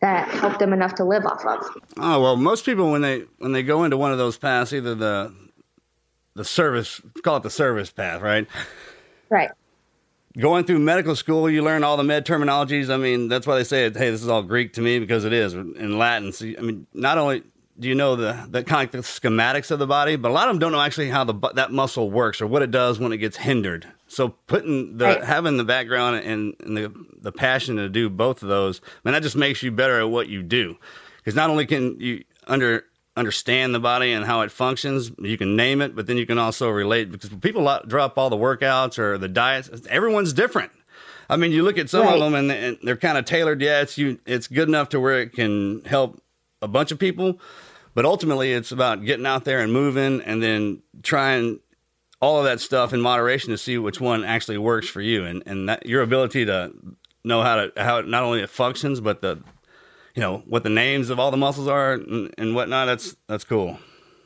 [0.00, 1.64] that helped them enough to live off of.
[1.96, 4.94] Oh well, most people when they when they go into one of those paths, either
[4.94, 5.34] the
[6.34, 8.46] the service call it the service path, right?
[9.30, 9.50] Right.
[10.36, 12.90] Going through medical school, you learn all the med terminologies.
[12.90, 15.32] I mean, that's why they say, "Hey, this is all Greek to me," because it
[15.32, 16.32] is in Latin.
[16.32, 17.42] So, I mean, not only
[17.78, 20.48] do you know the the kind of the schematics of the body, but a lot
[20.48, 23.12] of them don't know actually how the that muscle works or what it does when
[23.12, 23.86] it gets hindered.
[24.08, 25.24] So putting the right.
[25.24, 29.22] having the background and, and, the the passion to do both of those, man, that
[29.22, 30.76] just makes you better at what you do.
[31.18, 32.84] Because not only can you under
[33.16, 36.38] understand the body and how it functions, you can name it, but then you can
[36.38, 37.10] also relate.
[37.10, 40.72] Because people drop all the workouts or the diets, everyone's different.
[41.28, 42.14] I mean, you look at some right.
[42.14, 43.60] of them and, and they're kind of tailored.
[43.60, 44.18] Yeah, it's you.
[44.24, 46.22] It's good enough to where it can help
[46.62, 47.38] a bunch of people,
[47.94, 51.60] but ultimately it's about getting out there and moving, and then trying
[52.20, 55.24] all of that stuff in moderation to see which one actually works for you.
[55.24, 56.72] And and that your ability to
[57.24, 59.42] know how to how not only it functions but the
[60.14, 63.44] you know what the names of all the muscles are and, and whatnot that's that's
[63.44, 63.78] cool.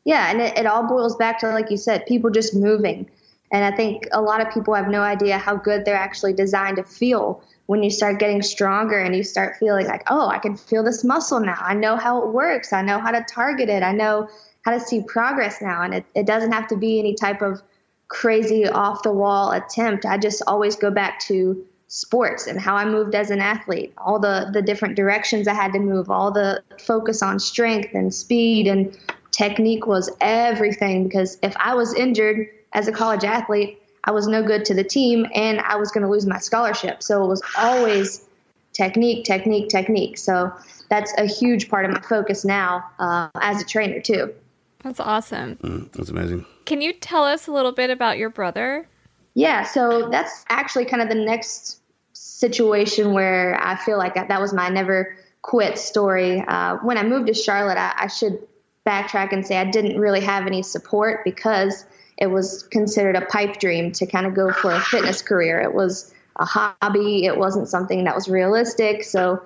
[0.05, 3.11] Yeah and it, it all boils back to like you said people just moving.
[3.51, 6.77] And i think a lot of people have no idea how good they're actually designed
[6.77, 10.57] to feel when you start getting stronger and you start feeling like oh i can
[10.57, 11.59] feel this muscle now.
[11.61, 12.73] I know how it works.
[12.73, 13.83] I know how to target it.
[13.83, 14.29] I know
[14.65, 15.83] how to see progress now.
[15.83, 17.63] And it, it doesn't have to be any type of
[18.13, 20.05] crazy off the wall attempt.
[20.05, 24.19] I just always go back to sports and how I moved as an athlete, all
[24.19, 28.67] the, the different directions I had to move, all the focus on strength and speed
[28.67, 28.97] and
[29.31, 34.43] technique was everything because if I was injured as a college athlete, I was no
[34.43, 37.03] good to the team and I was going to lose my scholarship.
[37.03, 38.27] So it was always
[38.75, 40.19] technique, technique, technique.
[40.19, 40.53] So
[40.91, 44.35] that's a huge part of my focus now uh, as a trainer, too.
[44.83, 45.57] That's awesome.
[45.57, 46.45] Mm, that's amazing.
[46.65, 48.89] Can you tell us a little bit about your brother?
[49.35, 51.81] Yeah, so that's actually kind of the next
[52.13, 56.41] situation where I feel like that, was my never quit story.
[56.47, 58.39] Uh, when I moved to Charlotte, I, I should
[58.87, 61.87] backtrack and say I didn't really have any support because
[62.19, 65.61] it was considered a pipe dream to kind of go for a fitness career.
[65.61, 67.25] It was a hobby.
[67.25, 69.05] It wasn't something that was realistic.
[69.05, 69.43] So,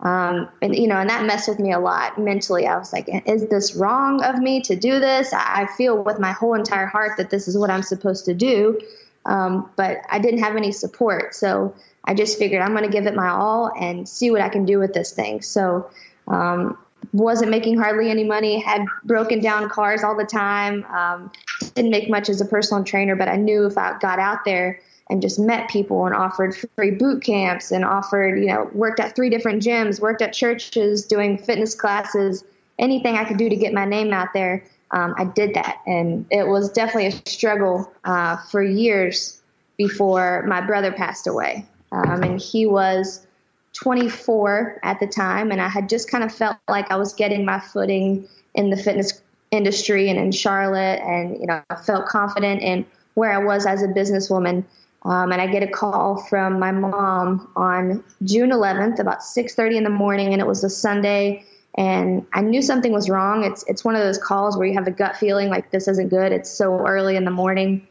[0.00, 2.66] um, and you know, and that messed with me a lot mentally.
[2.66, 5.32] I was like, is this wrong of me to do this?
[5.34, 8.80] I feel with my whole entire heart that this is what I'm supposed to do.
[9.26, 11.34] Um, but I didn't have any support.
[11.34, 14.48] So I just figured I'm going to give it my all and see what I
[14.48, 15.42] can do with this thing.
[15.42, 15.90] So,
[16.26, 16.78] um,
[17.12, 21.30] wasn't making hardly any money, had broken down cars all the time, um,
[21.74, 24.80] didn't make much as a personal trainer, but I knew if I got out there
[25.10, 29.14] and just met people and offered free boot camps and offered, you know, worked at
[29.14, 32.44] three different gyms, worked at churches doing fitness classes,
[32.78, 35.80] anything I could do to get my name out there, um, I did that.
[35.86, 39.40] And it was definitely a struggle uh, for years
[39.76, 41.66] before my brother passed away.
[41.92, 43.26] Um, and he was
[43.74, 47.44] 24 at the time, and I had just kind of felt like I was getting
[47.44, 52.62] my footing in the fitness industry and in Charlotte, and you know, I felt confident
[52.62, 54.64] in where I was as a businesswoman.
[55.02, 59.84] Um, and I get a call from my mom on June 11th, about 6:30 in
[59.84, 61.44] the morning, and it was a Sunday.
[61.76, 63.44] And I knew something was wrong.
[63.44, 66.08] It's it's one of those calls where you have a gut feeling like this isn't
[66.08, 66.32] good.
[66.32, 67.86] It's so early in the morning.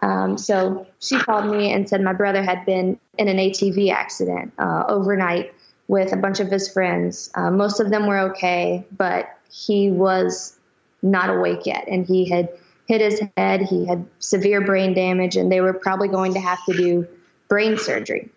[0.00, 4.52] Um, so she called me and said my brother had been in an ATV accident
[4.58, 5.52] uh, overnight
[5.88, 7.30] with a bunch of his friends.
[7.34, 10.56] Uh, most of them were okay, but he was
[11.02, 12.48] not awake yet, and he had
[12.88, 13.62] hit his head.
[13.62, 17.06] He had severe brain damage, and they were probably going to have to do
[17.48, 18.30] brain surgery.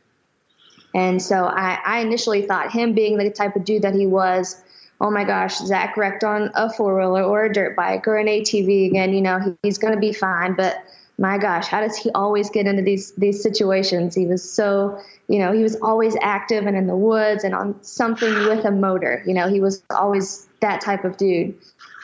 [0.93, 4.61] And so I, I initially thought him being the type of dude that he was,
[4.99, 8.27] oh my gosh, Zach wrecked on a four wheeler or a dirt bike or an
[8.27, 9.13] ATV again.
[9.13, 10.75] You know, he, he's going to be fine, but
[11.17, 14.15] my gosh, how does he always get into these these situations?
[14.15, 17.81] He was so, you know, he was always active and in the woods and on
[17.83, 19.23] something with a motor.
[19.25, 21.55] You know, he was always that type of dude.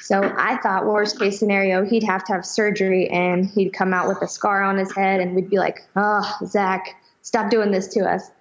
[0.07, 4.07] So I thought worst case scenario, he'd have to have surgery and he'd come out
[4.07, 7.87] with a scar on his head and we'd be like, oh, Zach, stop doing this
[7.89, 8.31] to us.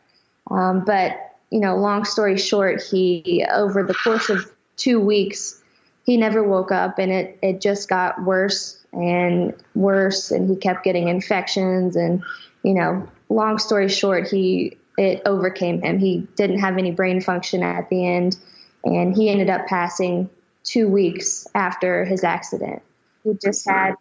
[0.49, 1.19] Um, but,
[1.51, 5.61] you know, long story short, he, over the course of two weeks,
[6.05, 10.85] he never woke up and it, it just got worse and worse and he kept
[10.85, 12.23] getting infections and
[12.63, 17.63] you know long story short he it overcame him he didn't have any brain function
[17.63, 18.39] at the end
[18.85, 20.31] and he ended up passing
[20.67, 22.83] two weeks after his accident
[23.25, 23.95] he just had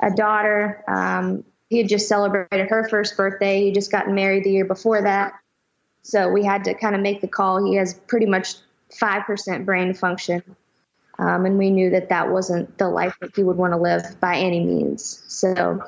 [0.00, 4.50] a daughter um, he had just celebrated her first birthday he just gotten married the
[4.50, 5.34] year before that
[6.02, 8.54] so we had to kind of make the call he has pretty much
[8.90, 10.42] 5% brain function
[11.18, 14.18] um, and we knew that that wasn't the life that he would want to live
[14.20, 15.22] by any means.
[15.28, 15.84] So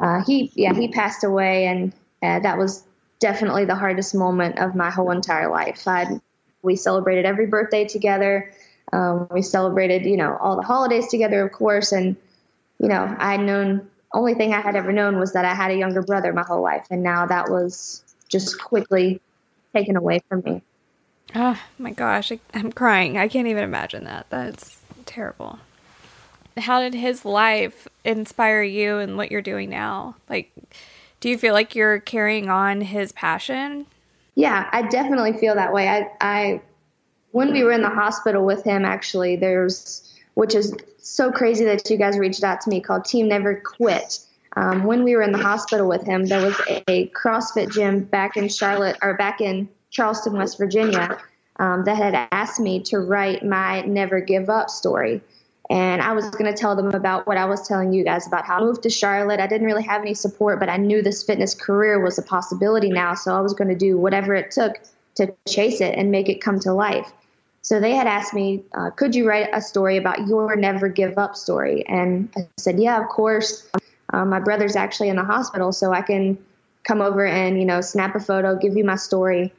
[0.00, 1.92] uh, he, yeah, he passed away, and
[2.22, 2.84] uh, that was
[3.18, 5.86] definitely the hardest moment of my whole entire life.
[5.86, 6.20] I'd,
[6.62, 8.52] we celebrated every birthday together.
[8.92, 11.92] Um, we celebrated, you know, all the holidays together, of course.
[11.92, 12.16] And,
[12.78, 15.70] you know, I had known, only thing I had ever known was that I had
[15.70, 16.86] a younger brother my whole life.
[16.90, 19.20] And now that was just quickly
[19.74, 20.62] taken away from me.
[21.34, 23.18] Oh my gosh, I, I'm crying.
[23.18, 24.26] I can't even imagine that.
[24.30, 25.58] That's terrible.
[26.56, 30.16] How did his life inspire you and what you're doing now?
[30.28, 30.50] Like,
[31.20, 33.86] do you feel like you're carrying on his passion?
[34.34, 35.88] Yeah, I definitely feel that way.
[35.88, 36.62] I, I,
[37.36, 41.90] when we were in the hospital with him, actually, there's, which is so crazy that
[41.90, 44.20] you guys reached out to me, called Team Never Quit.
[44.56, 46.58] Um, when we were in the hospital with him, there was
[46.88, 51.18] a, CrossFit gym back in Charlotte or back in Charleston, West Virginia,
[51.56, 55.20] um, that had asked me to write my never give up story.
[55.68, 58.46] And I was going to tell them about what I was telling you guys about
[58.46, 59.40] how I moved to Charlotte.
[59.40, 62.88] I didn't really have any support, but I knew this fitness career was a possibility
[62.88, 63.12] now.
[63.12, 64.80] So I was going to do whatever it took
[65.16, 67.12] to chase it and make it come to life.
[67.66, 71.18] So they had asked me, uh, could you write a story about your never give
[71.18, 71.84] up story?
[71.88, 73.68] And I said, yeah, of course.
[74.12, 76.38] Um, my brother's actually in the hospital, so I can
[76.84, 79.52] come over and, you know, snap a photo, give you my story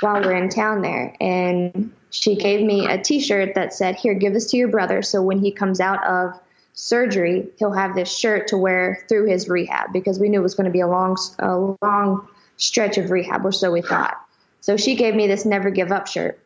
[0.00, 1.14] while we're in town there.
[1.20, 5.00] And she gave me a t shirt that said, Here, give this to your brother.
[5.00, 6.32] So when he comes out of
[6.72, 10.56] surgery, he'll have this shirt to wear through his rehab because we knew it was
[10.56, 14.20] going to be a long, a long stretch of rehab, or so we thought.
[14.60, 16.40] So she gave me this never give up shirt.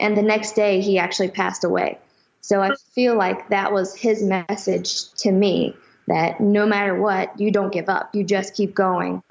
[0.00, 1.98] And the next day, he actually passed away.
[2.40, 5.76] So I feel like that was his message to me
[6.06, 8.14] that no matter what, you don't give up.
[8.14, 9.22] You just keep going.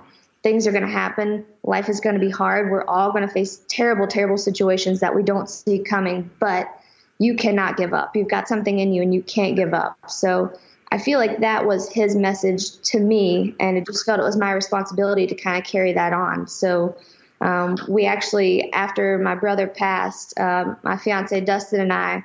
[0.44, 1.46] Things are going to happen.
[1.64, 2.70] Life is going to be hard.
[2.70, 6.70] We're all going to face terrible, terrible situations that we don't see coming, but
[7.18, 8.16] you cannot give up.
[8.16, 9.98] You've got something in you and you can't give up.
[10.08, 10.54] So
[10.92, 14.38] I feel like that was his message to me, and it just felt it was
[14.38, 16.48] my responsibility to kind of carry that on.
[16.48, 16.96] So
[17.42, 22.24] um, we actually, after my brother passed, um, my fiance Dustin and I,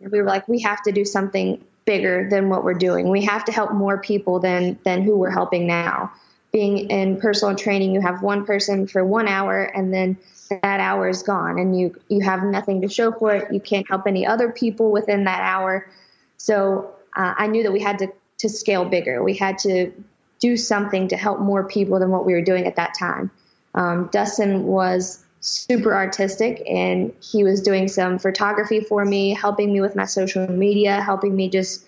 [0.00, 3.10] we were like, we have to do something bigger than what we're doing.
[3.10, 6.12] We have to help more people than than who we're helping now.
[6.52, 10.16] Being in personal training, you have one person for one hour, and then
[10.50, 13.52] that hour is gone, and you you have nothing to show for it.
[13.52, 15.90] You can't help any other people within that hour.
[16.36, 19.22] So uh, I knew that we had to to scale bigger.
[19.22, 19.92] We had to
[20.38, 23.30] do something to help more people than what we were doing at that time.
[23.74, 29.80] Um, Dustin was super artistic and he was doing some photography for me, helping me
[29.80, 31.84] with my social media, helping me just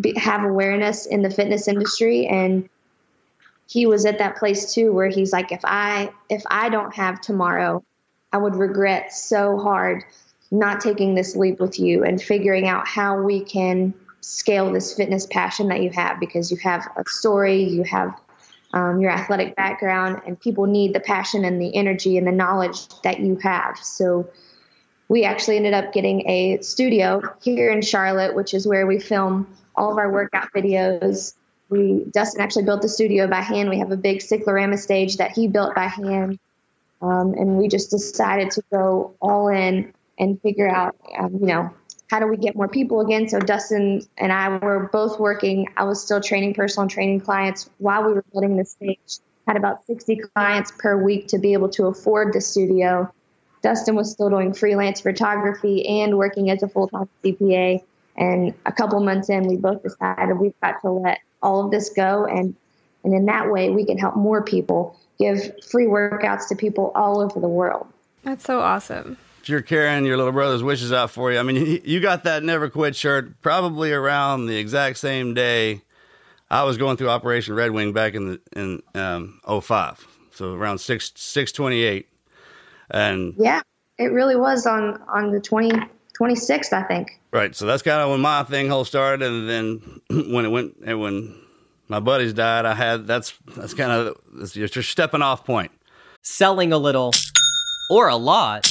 [0.00, 2.26] be, have awareness in the fitness industry.
[2.26, 2.68] And
[3.68, 7.20] he was at that place too where he's like, if I if I don't have
[7.20, 7.84] tomorrow,
[8.32, 10.04] I would regret so hard
[10.50, 15.26] not taking this leap with you and figuring out how we can scale this fitness
[15.26, 18.14] passion that you have because you have a story, you have
[18.72, 22.88] um, your athletic background, and people need the passion and the energy and the knowledge
[23.02, 23.78] that you have.
[23.78, 24.28] So
[25.08, 29.46] we actually ended up getting a studio here in Charlotte, which is where we film
[29.76, 31.34] all of our workout videos.
[31.68, 33.68] We Dustin actually built the studio by hand.
[33.68, 36.38] We have a big cyclorama stage that he built by hand,
[37.02, 41.70] um, and we just decided to go all in and figure out, um, you know,
[42.08, 43.28] how do we get more people again?
[43.28, 45.68] So Dustin and I were both working.
[45.76, 49.18] I was still training personal training clients while we were building the stage.
[49.46, 53.12] Had about 60 clients per week to be able to afford the studio.
[53.62, 57.82] Dustin was still doing freelance photography and working as a full time CPA.
[58.16, 61.90] And a couple months in, we both decided we've got to let all of this
[61.90, 62.24] go.
[62.24, 62.54] And,
[63.04, 67.20] and in that way, we can help more people, give free workouts to people all
[67.20, 67.86] over the world.
[68.22, 71.38] That's so awesome you're carrying your little brother's wishes out for you.
[71.38, 75.82] I mean, you got that never quit shirt probably around the exact same day
[76.50, 80.06] I was going through Operation Red Wing back in the in um 05.
[80.32, 82.08] So around 6 628.
[82.90, 83.62] And Yeah,
[83.98, 85.70] it really was on on the 20
[86.18, 87.20] 26th, I think.
[87.30, 87.54] Right.
[87.54, 90.00] So that's kind of when my thing whole started and then
[90.32, 91.34] when it went and when
[91.88, 95.72] my buddies died, I had that's that's kind of it's your stepping off point.
[96.22, 97.12] Selling a little
[97.90, 98.70] or a lot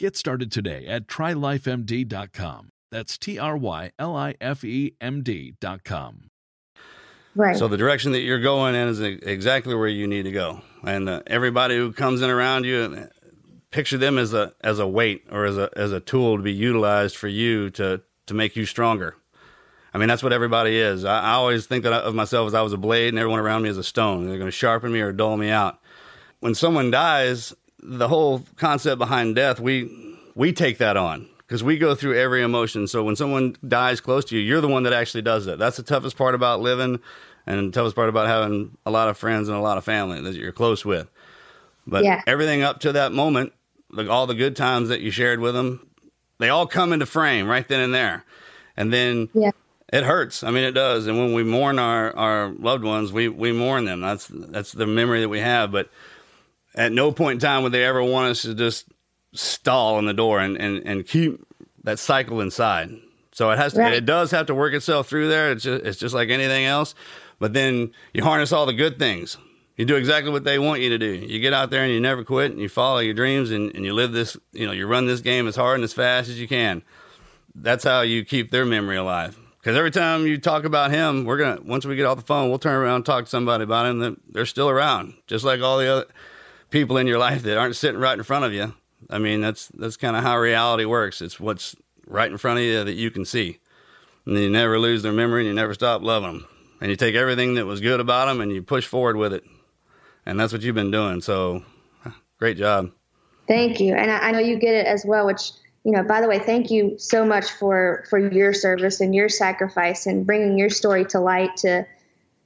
[0.00, 2.70] Get started today at trylifemd.com.
[2.90, 6.30] That's T R Y L I F E M D.com.
[7.34, 7.54] Right.
[7.54, 10.62] So the direction that you're going in is exactly where you need to go.
[10.86, 13.10] And uh, everybody who comes in around you,
[13.70, 16.54] picture them as a as a weight or as a as a tool to be
[16.54, 19.16] utilized for you to to make you stronger.
[19.92, 21.04] I mean, that's what everybody is.
[21.04, 23.64] I, I always think that of myself as I was a blade, and everyone around
[23.64, 24.26] me is a stone.
[24.26, 25.78] They're going to sharpen me or dull me out.
[26.38, 29.90] When someone dies, the whole concept behind death, we
[30.34, 32.86] we take that on because we go through every emotion.
[32.86, 35.58] So when someone dies close to you, you're the one that actually does it.
[35.58, 37.00] That's the toughest part about living,
[37.46, 40.20] and the toughest part about having a lot of friends and a lot of family
[40.20, 41.08] that you're close with.
[41.86, 42.22] But Yeah.
[42.26, 43.52] everything up to that moment,
[43.90, 45.86] like all the good times that you shared with them,
[46.38, 48.24] they all come into frame right then and there.
[48.76, 49.50] And then Yeah.
[49.92, 50.44] it hurts.
[50.44, 51.06] I mean, it does.
[51.06, 54.00] And when we mourn our, our loved ones, we, we mourn them.
[54.00, 55.72] That's that's the memory that we have.
[55.72, 55.90] But
[56.74, 58.86] at no point in time would they ever want us to just
[59.32, 61.40] stall on the door and, and, and keep
[61.84, 62.90] that cycle inside.
[63.32, 63.94] So it has to, Right.
[63.94, 65.52] it does have to work itself through there.
[65.52, 66.94] It's just, it's just like anything else.
[67.38, 69.36] But then you harness all the good things.
[69.76, 71.06] You do exactly what they want you to do.
[71.06, 73.84] You get out there and you never quit and you follow your dreams and, and
[73.84, 76.38] you live this, you know, you run this game as hard and as fast as
[76.38, 76.82] you can.
[77.54, 79.38] That's how you keep their memory alive.
[79.58, 82.48] Because every time you talk about him, we're gonna once we get off the phone,
[82.48, 83.98] we'll turn around and talk to somebody about him.
[84.00, 86.06] That they're still around, just like all the other
[86.70, 88.74] people in your life that aren't sitting right in front of you.
[89.08, 91.20] I mean, that's that's kind of how reality works.
[91.20, 93.58] It's what's right in front of you that you can see,
[94.26, 96.48] and you never lose their memory, and you never stop loving them,
[96.80, 99.44] and you take everything that was good about them and you push forward with it,
[100.26, 101.20] and that's what you've been doing.
[101.20, 101.62] So,
[102.38, 102.92] great job.
[103.48, 105.26] Thank you, and I, know you get it as well.
[105.26, 105.52] Which
[105.84, 109.28] you know, by the way, thank you so much for for your service and your
[109.28, 111.86] sacrifice and bringing your story to light to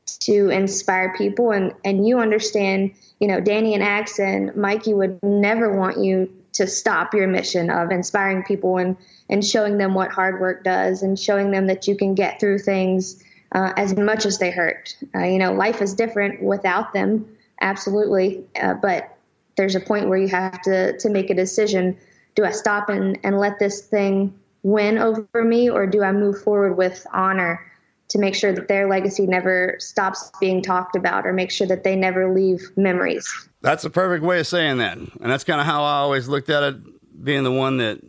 [0.07, 1.53] to inspire people.
[1.53, 6.31] And and you understand, you know, Danny and Axe and Mikey would never want you
[6.55, 8.97] to stop your mission of inspiring people and
[9.29, 12.59] and showing them what hard work does and showing them that you can get through
[12.59, 14.97] things uh, as much as they hurt.
[15.15, 17.27] Uh, you know, life is different without them,
[17.61, 18.45] absolutely.
[18.61, 19.17] Uh, but
[19.57, 21.97] there's a point where you have to to make a decision:
[22.35, 26.43] do I stop and and let this thing win over me, or do I move
[26.43, 27.61] forward with honor
[28.09, 31.85] to make sure that their legacy never stops being talked about, or make sure that
[31.85, 33.29] they never leave memories?
[33.63, 36.51] That's the perfect way of saying that, and that's kind of how I always looked
[36.51, 37.25] at it.
[37.25, 38.01] Being the one that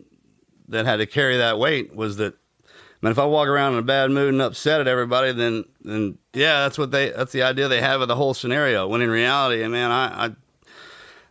[0.68, 2.34] that had to carry that weight was that.
[3.02, 6.18] Man, if I walk around in a bad mood and upset at everybody, then then
[6.32, 8.88] yeah, that's what they that's the idea they have of the whole scenario.
[8.88, 10.30] When in reality, man, I I,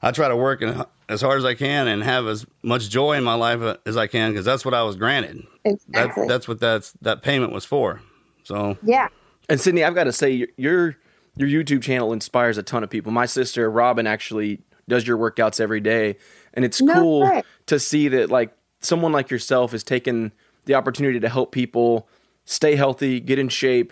[0.02, 3.14] I try to work in, as hard as I can and have as much joy
[3.14, 5.46] in my life uh, as I can because that's what I was granted.
[5.64, 5.92] Exactly.
[5.92, 8.02] That's that's what that's that payment was for.
[8.46, 9.10] So yeah.
[9.50, 10.98] And Sydney, I've got to say, your- your
[11.38, 13.12] your YouTube channel inspires a ton of people.
[13.12, 16.16] My sister Robin actually does your workouts every day,
[16.54, 17.44] and it's No cool way.
[17.66, 20.32] to see that like someone like yourself is taking
[20.66, 22.08] the opportunity to help people
[22.46, 23.92] stay healthy, get in shape,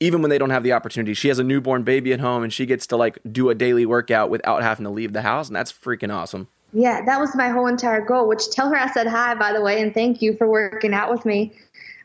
[0.00, 1.14] even when they don't have the opportunity.
[1.14, 3.86] She has a newborn baby at home, and she gets to like do a daily
[3.86, 6.48] workout without having to leave the house, and that's freaking awesome.
[6.74, 8.28] Yeah, that was my whole entire goal.
[8.28, 11.10] Which tell her I said hi, by the way, and thank you for working out
[11.10, 11.52] with me,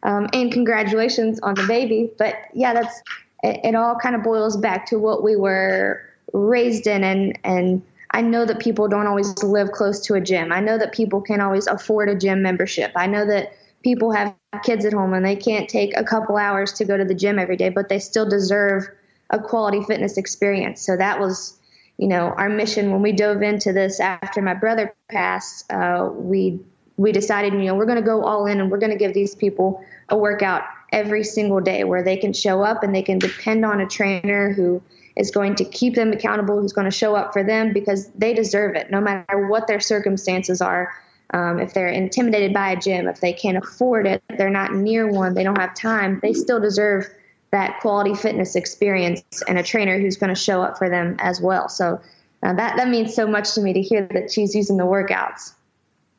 [0.03, 2.11] um, and congratulations on the baby.
[2.17, 3.01] But yeah, that's
[3.43, 3.75] it, it.
[3.75, 6.01] All kind of boils back to what we were
[6.33, 7.81] raised in, and and
[8.11, 10.51] I know that people don't always live close to a gym.
[10.51, 12.91] I know that people can't always afford a gym membership.
[12.95, 14.33] I know that people have
[14.63, 17.37] kids at home and they can't take a couple hours to go to the gym
[17.37, 18.87] every day, but they still deserve
[19.29, 20.81] a quality fitness experience.
[20.81, 21.57] So that was
[21.97, 26.59] you know, our mission when we dove into this after my brother passed, uh, we
[26.97, 29.13] we decided, you know, we're going to go all in and we're going to give
[29.13, 33.19] these people a workout every single day where they can show up and they can
[33.19, 34.81] depend on a trainer who
[35.15, 38.33] is going to keep them accountable, who's going to show up for them because they
[38.33, 40.93] deserve it, no matter what their circumstances are.
[41.33, 45.11] Um, if they're intimidated by a gym, if they can't afford it, they're not near
[45.11, 47.09] one, they don't have time, they still deserve
[47.51, 51.41] that quality fitness experience and a trainer who's going to show up for them as
[51.41, 51.67] well.
[51.67, 51.99] So
[52.43, 55.53] uh, that that means so much to me to hear that she's using the workouts.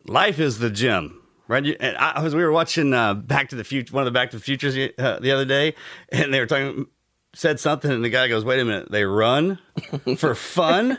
[0.09, 1.65] Life is the gym, right?
[1.65, 4.19] You, and I was we were watching uh, Back to the Future, one of the
[4.19, 5.75] Back to the Futures uh, the other day,
[6.11, 6.87] and they were talking,
[7.35, 9.59] said something, and the guy goes, "Wait a minute, they run
[10.17, 10.99] for fun."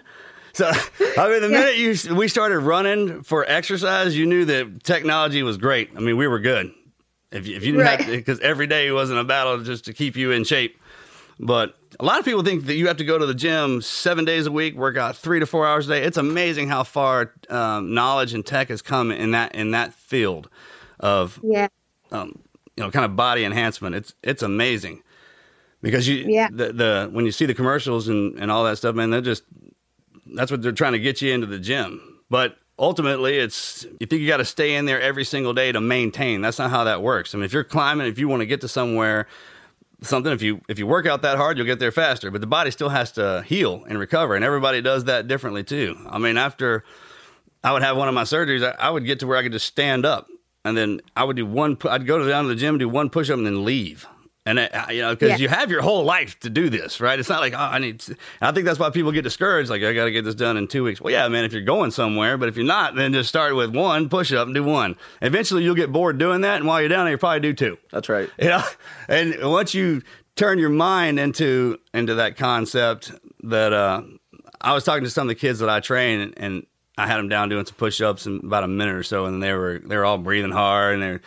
[0.53, 5.43] So, I mean, the minute you we started running for exercise, you knew that technology
[5.43, 5.91] was great.
[5.95, 6.71] I mean, we were good.
[7.31, 7.99] If you, if you didn't Right.
[7.99, 10.78] to, because every day wasn't a battle just to keep you in shape.
[11.39, 14.25] But a lot of people think that you have to go to the gym seven
[14.25, 16.03] days a week, work out three to four hours a day.
[16.03, 20.49] It's amazing how far um, knowledge and tech has come in that in that field
[20.99, 21.67] of Yeah.
[22.11, 22.39] um,
[22.75, 23.95] you know kind of body enhancement.
[23.95, 25.01] It's it's amazing
[25.81, 26.49] because you Yeah.
[26.51, 29.43] the, the when you see the commercials and, and all that stuff, man, they're just
[30.35, 32.19] that's what they're trying to get you into the gym.
[32.29, 35.79] But ultimately, it's you think you got to stay in there every single day to
[35.81, 36.41] maintain.
[36.41, 37.33] That's not how that works.
[37.33, 39.27] I mean, if you're climbing, if you want to get to somewhere,
[40.01, 42.31] something, if you if you work out that hard, you'll get there faster.
[42.31, 45.97] But the body still has to heal and recover, and everybody does that differently too.
[46.09, 46.83] I mean, after
[47.63, 49.51] I would have one of my surgeries, I, I would get to where I could
[49.51, 50.27] just stand up,
[50.63, 51.77] and then I would do one.
[51.83, 54.07] I'd go down to the gym, do one push up, and then leave.
[54.49, 55.37] And I, I- you know, because Yeah.
[55.37, 57.19] you have your whole life to do this, right?
[57.19, 57.99] It's not like oh, I need.
[58.01, 59.69] To, I think that's why people get discouraged.
[59.69, 60.99] Like I got to get this done in two weeks.
[60.99, 61.45] Well, yeah, man.
[61.45, 64.47] If you're going somewhere, but if you're not, then just start with one push up
[64.47, 64.95] and do one.
[65.21, 67.77] Eventually, you'll get bored doing that, and while you're down there, you probably do two.
[67.91, 68.29] That's right.
[68.39, 68.63] You know,
[69.07, 70.01] and once you
[70.35, 73.11] turn your mind into into that concept,
[73.43, 74.01] that uh,
[74.61, 76.65] I was talking to some of the kids that I train, and, and
[76.97, 79.41] I had them down doing some push ups in about a minute or so, and
[79.43, 81.21] they were they were all breathing hard and they're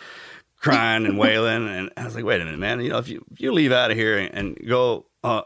[0.63, 3.23] crying and wailing, and I was like, wait a minute, man, you know, if you
[3.31, 5.05] if you leave out of here and, and go.
[5.23, 5.43] Uh,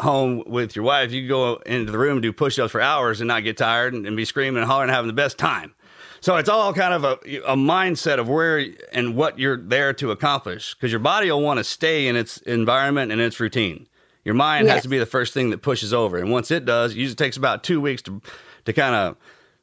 [0.00, 3.28] Home with your wife, you go into the room do push ups for hours and
[3.28, 5.76] not get tired and, and be screaming and hollering and having the best time.
[6.20, 7.12] So it's all kind of a,
[7.46, 11.58] a mindset of where and what you're there to accomplish because your body will want
[11.58, 13.86] to stay in its environment and its routine.
[14.24, 16.18] Your mind has to be the first thing that pushes over.
[16.18, 18.20] And once it does, it usually takes about two weeks to,
[18.64, 19.16] to kind of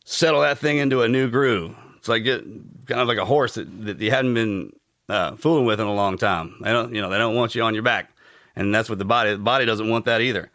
[0.05, 1.75] settle that thing into a new groove.
[1.99, 2.43] It's like get,
[2.87, 4.73] kind of like a horse that, that you hadn't been
[5.07, 6.55] uh, fooling with in a long time.
[6.61, 8.11] They don't, you know, they don't want you on your back.
[8.55, 10.49] And that's what the body, the body doesn't want that either.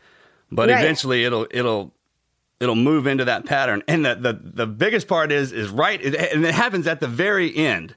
[0.50, 0.78] But Right.
[0.78, 1.92] eventually it'll, it'll,
[2.60, 3.82] it'll move into that pattern.
[3.88, 6.02] And the, the, the biggest part is, is right.
[6.02, 7.94] And it happens at the very end.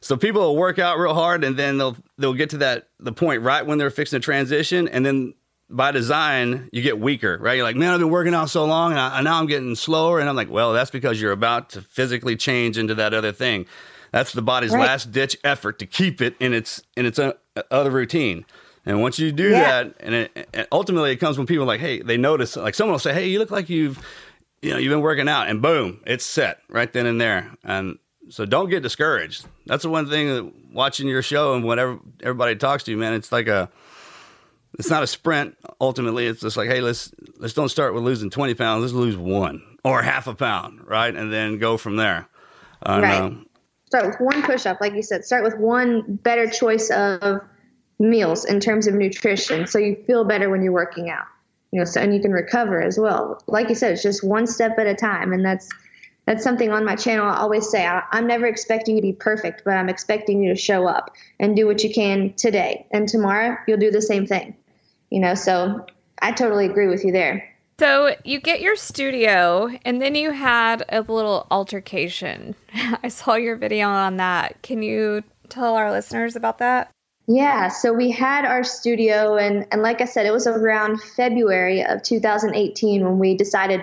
[0.00, 3.12] So people will work out real hard and then they'll, they'll get to that, the
[3.12, 4.88] point right when they're fixing to transition.
[4.88, 5.34] And then
[5.72, 7.54] by design, you get weaker, right?
[7.54, 9.74] You're like, man, I've been working out so long and, I, and now I'm getting
[9.74, 10.20] slower.
[10.20, 13.66] And I'm like, well, that's because you're about to physically change into that other thing.
[14.12, 14.80] That's the body's Right.
[14.82, 17.18] last ditch effort to keep it in its, in its
[17.70, 18.44] other routine.
[18.84, 19.60] And once you do Yeah.
[19.60, 22.74] that, and, it, and ultimately it comes when people are like, hey, they notice, like
[22.74, 23.98] someone will say, hey, you look like you've,
[24.60, 27.50] you know, you've been working out, and boom, it's set right then and there.
[27.64, 27.98] And
[28.28, 29.46] so don't get discouraged.
[29.66, 33.14] That's the one thing that watching your show and whenever everybody talks to you, man,
[33.14, 33.70] it's like a,
[34.78, 35.56] it's not a sprint.
[35.80, 38.82] Ultimately, it's just like, hey, let's let's don't start with losing twenty pounds.
[38.82, 42.28] Let's lose one or half a pound, right, and then go from there.
[42.82, 43.20] And, Right.
[43.20, 43.46] um,
[43.86, 45.24] Start with one push up, like you said.
[45.24, 47.40] Start with one better choice of
[47.98, 51.26] meals in terms of nutrition, so you feel better when you're working out.
[51.72, 53.42] You know, so and you can recover as well.
[53.46, 55.68] Like you said, it's just one step at a time, and that's
[56.26, 57.26] that's something on my channel.
[57.26, 60.54] I always say I, I'm never expecting you to be perfect, but I'm expecting you
[60.54, 64.26] to show up and do what you can today, and tomorrow you'll do the same
[64.26, 64.54] thing.
[65.12, 65.84] You know, so
[66.22, 67.46] I totally agree with you there.
[67.78, 72.54] So you get your studio, and then you had a little altercation.
[73.02, 74.62] I saw your video on that.
[74.62, 76.90] Can you tell our listeners about that?
[77.26, 81.84] Yeah, so we had our studio, and, and like I said, it was around February
[81.84, 83.82] of 2018 when we decided,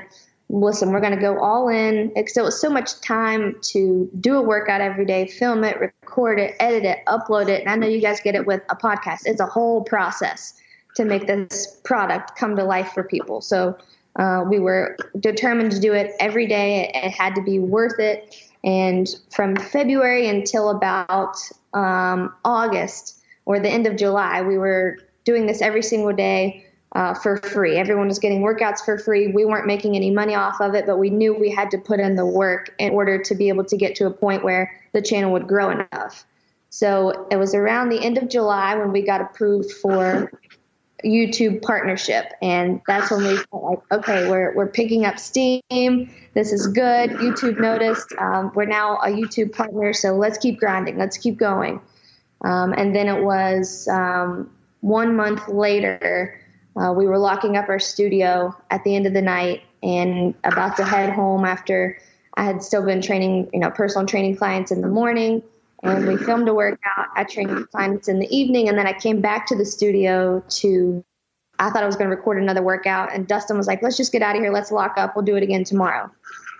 [0.49, 2.11] listen, we're going to go all in.
[2.15, 6.39] Because it was so much time to do a workout every day, film it, record
[6.39, 7.61] it, edit it, upload it.
[7.61, 9.19] And I know you guys get it with a podcast.
[9.25, 10.55] It's a whole process
[11.00, 13.39] to make this product come to life for people.
[13.39, 13.78] So
[14.18, 16.91] uh, we were determined to do it every day.
[16.93, 18.36] It had to be worth it.
[18.66, 21.38] And from February until about
[21.74, 27.14] um, August or the end of July, we were doing this every single day uh,
[27.14, 27.78] for free.
[27.78, 29.28] Everyone was getting workouts for free.
[29.28, 32.02] We weren't making any money off of it, but we knew we had to put
[32.02, 35.02] in the work in order to be able to get to a point where the
[35.02, 36.26] channel would grow enough.
[36.72, 40.30] So it was around the end of July when we got approved for
[41.06, 45.62] YouTube partnership, and that's when we felt like, okay, we're we're picking up steam.
[46.34, 47.12] This is good.
[47.12, 48.14] YouTube noticed.
[48.18, 50.97] Um, we're now a YouTube partner, so let's keep grinding.
[50.97, 51.82] Let's keep going.
[52.43, 54.50] Um, and then it was um,
[54.82, 56.39] one month later,
[56.76, 60.78] uh, we were locking up our studio at the end of the night and about
[60.78, 61.97] to head home after
[62.36, 65.43] I had still been training, you know, personal training clients in the morning.
[65.84, 67.07] And we filmed a workout.
[67.15, 71.03] I trained clients in the evening, and then I came back to the studio to.
[71.57, 74.11] I thought I was going to record another workout, and Dustin was like, "Let's just
[74.11, 74.51] get out of here.
[74.51, 75.15] Let's lock up.
[75.15, 76.11] We'll do it again tomorrow."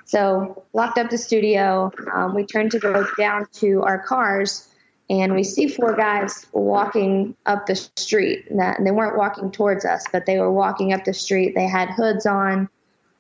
[0.06, 1.92] So locked up the studio.
[2.14, 4.68] Um, we turned to go down to our cars,
[5.10, 8.50] and we see four guys walking up the street.
[8.50, 11.56] And they weren't walking towards us, but they were walking up the street.
[11.56, 12.70] They had hoods on.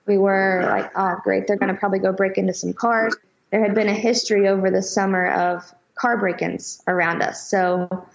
[0.06, 1.46] We were like, "Oh, great!
[1.46, 3.16] They're going to probably go break into some cars."
[3.52, 8.08] There had been a history over the summer of car break-ins around us, so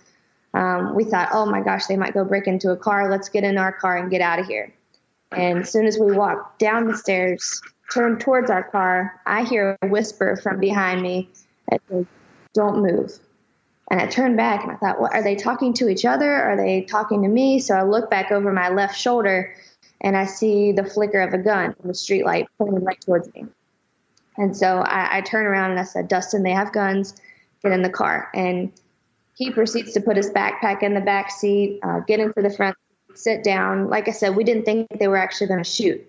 [0.54, 3.10] um, we thought, oh my gosh, they might go break into a car.
[3.10, 4.72] Let's get in our car and get out of here.
[5.32, 7.60] And as soon as we walk down the stairs,
[7.92, 11.28] turn towards our car, I hear a whisper from behind me
[11.68, 12.06] that says,
[12.52, 13.18] don't move.
[13.90, 16.32] And I turned back and I thought, what are they talking to each other?
[16.32, 17.58] Are they talking to me?
[17.58, 19.54] So I look back over my left shoulder
[20.00, 23.46] and I see the flicker of a gun from the streetlight pointed right towards me.
[24.36, 27.14] And so I, I turn around and I said, Dustin, they have guns.
[27.64, 28.30] Get in the car.
[28.34, 28.70] And
[29.34, 32.76] he proceeds to put his backpack in the back seat, uh, get into the front,
[33.14, 33.88] sit down.
[33.88, 36.06] Like I said, we didn't think they were actually going to shoot.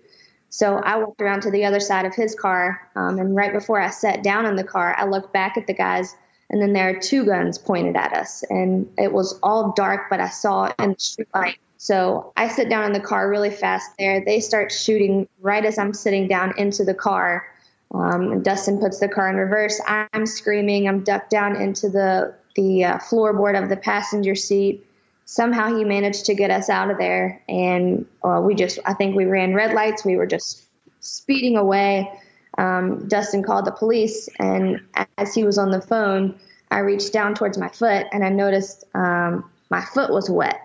[0.48, 3.80] So I walked around to the other side of his car, um, and right before
[3.80, 6.14] I sat down in the car, I looked back at the guys,
[6.50, 10.20] and then there are two guns pointed at us, and it was all dark, but
[10.20, 11.58] I saw in the street light.
[11.78, 14.24] So I sit down in the car really fast there.
[14.24, 17.46] They start shooting right as I'm sitting down into the car.
[17.92, 19.80] Um, Dustin puts the car in reverse.
[19.86, 20.88] I'm screaming.
[20.88, 24.86] I'm ducked down into the the uh, floorboard of the passenger seat.
[25.24, 29.16] Somehow he managed to get us out of there, and uh, we just I think
[29.16, 30.04] we ran red lights.
[30.04, 30.64] We were just
[31.00, 32.10] speeding away.
[32.58, 34.80] Um, Dustin called the police, and
[35.18, 36.38] as he was on the phone,
[36.70, 40.60] I reached down towards my foot and I noticed um, my foot was wet.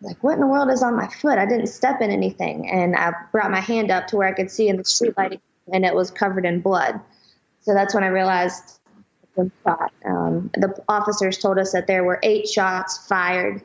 [0.00, 1.38] Like, what in the world is on my foot?
[1.38, 2.70] I didn't step in anything.
[2.70, 5.40] And I brought my hand up to where I could see in the street lighting,
[5.72, 7.00] and it was covered in blood.
[7.60, 8.80] So that's when I realized
[9.36, 9.92] the shot.
[10.04, 13.62] Um, the officers told us that there were eight shots fired,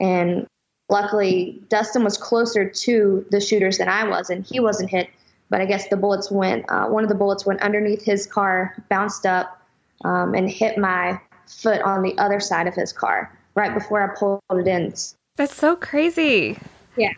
[0.00, 0.46] and
[0.88, 5.10] luckily Dustin was closer to the shooters than I was, and he wasn't hit.
[5.50, 6.66] But I guess the bullets went.
[6.68, 9.62] Uh, one of the bullets went underneath his car, bounced up,
[10.04, 14.14] um, and hit my foot on the other side of his car right before I
[14.14, 14.92] pulled it in.
[15.36, 16.58] That's so crazy.
[16.96, 17.12] Yeah,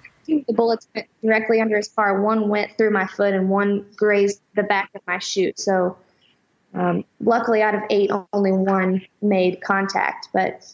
[0.47, 2.21] the bullets went directly under his car.
[2.21, 5.53] One went through my foot, and one grazed the back of my shoe.
[5.57, 5.97] So,
[6.75, 10.29] um, luckily, out of eight, only one made contact.
[10.33, 10.73] But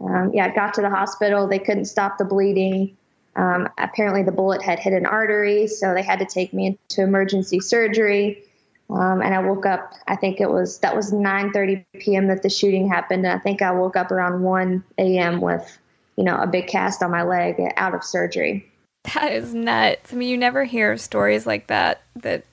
[0.00, 1.46] um, yeah, I got to the hospital.
[1.46, 2.96] They couldn't stop the bleeding.
[3.36, 7.02] Um, apparently, the bullet had hit an artery, so they had to take me into
[7.02, 8.44] emergency surgery.
[8.90, 9.94] Um, and I woke up.
[10.06, 12.28] I think it was that was 9:30 p.m.
[12.28, 15.40] that the shooting happened, and I think I woke up around 1 a.m.
[15.40, 15.78] with,
[16.16, 18.70] you know, a big cast on my leg, out of surgery.
[19.12, 20.12] That is nuts.
[20.12, 22.02] I mean, you never hear stories like that.
[22.16, 22.44] That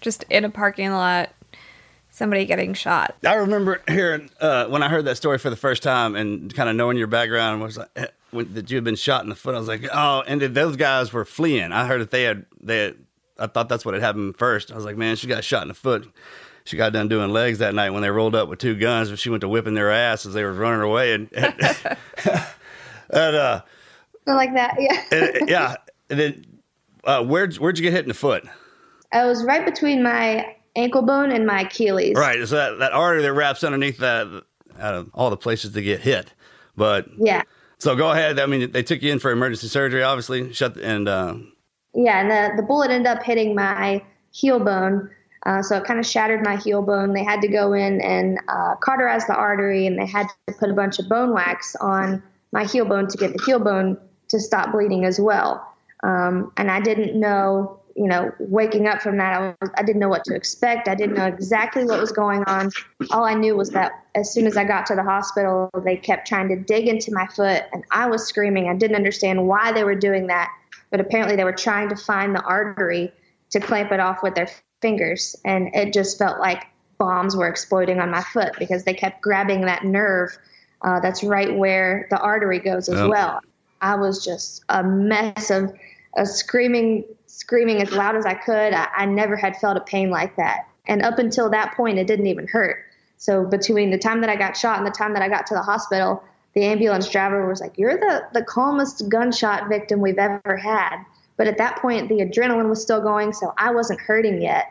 [0.00, 1.30] just in a parking lot,
[2.10, 3.16] somebody getting shot.
[3.26, 6.68] I remember hearing uh, when I heard that story for the first time, and kind
[6.68, 9.34] of knowing your background was like eh, when, that you had been shot in the
[9.34, 9.54] foot.
[9.54, 11.72] I was like, oh, and that those guys were fleeing.
[11.72, 12.78] I heard that they had they.
[12.78, 12.96] Had,
[13.38, 14.72] I thought that's what had happened first.
[14.72, 16.10] I was like, man, she got shot in the foot.
[16.64, 19.18] She got done doing legs that night when they rolled up with two guns, but
[19.18, 21.54] she went to whipping their ass as they were running away, and and,
[23.10, 23.62] and uh,
[24.26, 25.76] like that, yeah, and, yeah.
[26.10, 26.46] And then
[27.04, 28.44] uh, where'd where'd you get hit in the foot?
[29.12, 32.14] I was right between my ankle bone and my Achilles.
[32.16, 34.26] Right, so that, that artery that wraps underneath that,
[34.78, 36.32] out of all the places to get hit.
[36.76, 37.42] But yeah,
[37.78, 38.38] so go ahead.
[38.38, 40.52] I mean, they took you in for emergency surgery, obviously.
[40.52, 41.36] Shut and uh,
[41.94, 44.02] yeah, and the the bullet ended up hitting my
[44.32, 45.10] heel bone.
[45.44, 47.12] Uh, so it kind of shattered my heel bone.
[47.12, 50.70] They had to go in and uh, cauterize the artery, and they had to put
[50.70, 53.96] a bunch of bone wax on my heel bone to get the heel bone
[54.28, 55.72] to stop bleeding as well.
[56.06, 59.98] Um, and I didn't know, you know, waking up from that, I, was, I didn't
[59.98, 60.86] know what to expect.
[60.86, 62.70] I didn't know exactly what was going on.
[63.10, 66.28] All I knew was that as soon as I got to the hospital, they kept
[66.28, 68.68] trying to dig into my foot, and I was screaming.
[68.68, 70.52] I didn't understand why they were doing that,
[70.90, 73.12] but apparently they were trying to find the artery
[73.50, 74.48] to clamp it off with their
[74.80, 76.66] fingers, and it just felt like
[76.98, 80.38] bombs were exploding on my foot because they kept grabbing that nerve
[80.82, 83.08] uh, that's right where the artery goes as Yep.
[83.08, 83.40] well.
[83.80, 85.72] I was just a mess of,
[86.16, 88.72] of screaming, screaming as loud as I could.
[88.72, 92.06] I, I never had felt a pain like that, and up until that point, it
[92.06, 92.84] didn't even hurt.
[93.18, 95.54] So between the time that I got shot and the time that I got to
[95.54, 96.22] the hospital,
[96.54, 100.98] the ambulance driver was like, "You're the the calmest gunshot victim we've ever had."
[101.36, 104.70] But at that point, the adrenaline was still going, so I wasn't hurting yet.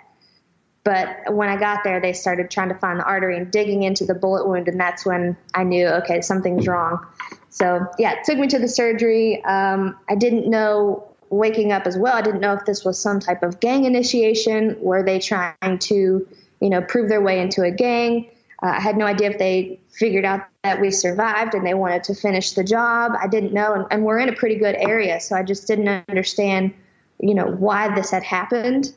[0.84, 4.06] But when I got there, they started trying to find the artery and digging into
[4.06, 7.06] the bullet wound, and that's when I knew, okay, something's wrong.
[7.50, 9.44] So yeah, it took me to the surgery.
[9.46, 12.16] Um, I didn't know waking up as well.
[12.16, 14.78] I didn't know if this was some type of gang initiation.
[14.80, 16.28] Were they trying to,
[16.62, 18.30] you know, prove their way into a gang?
[18.64, 22.04] Uh, I had no idea if they figured out that we survived and they wanted
[22.06, 23.14] to finish the job.
[23.20, 25.88] I didn't know, and, and we're in a pretty good area, so I just didn't
[26.10, 26.74] understand,
[27.20, 28.94] you know, why this had happened.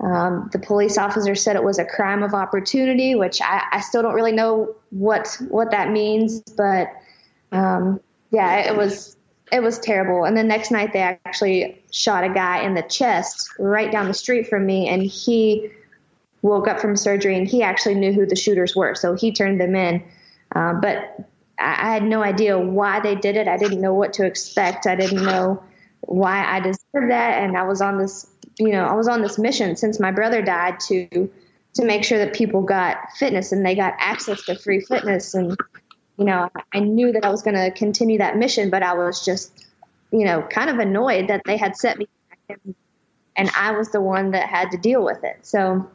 [0.00, 4.02] Um, the police officer said it was a crime of opportunity, which I, I still
[4.02, 6.88] don't really know what what that means, but
[7.52, 8.00] um,
[8.32, 9.16] yeah, it was
[9.52, 10.24] it was terrible.
[10.24, 14.14] And the next night, they actually shot a guy in the chest right down the
[14.14, 15.70] street from me, and he
[16.42, 19.60] woke up from surgery and he actually knew who the shooters were, so he turned
[19.60, 20.02] them in.
[20.54, 21.28] Uh, but
[21.58, 23.46] I, I had no idea why they did it.
[23.46, 24.86] I didn't know what to expect.
[24.86, 25.62] I didn't know
[26.00, 27.42] why I deserved that.
[27.42, 28.26] And I was on this,
[28.58, 31.30] you know, I was on this mission since my brother died to
[31.74, 35.32] to make sure that people got fitness and they got access to free fitness.
[35.32, 35.56] And
[36.16, 39.24] you know, I knew that I was going to continue that mission, but I was
[39.24, 39.66] just,
[40.10, 42.06] you know, kind of annoyed that they had set me
[42.48, 42.58] back
[43.36, 45.38] and, I was the one that had to deal with it.
[45.42, 45.90] So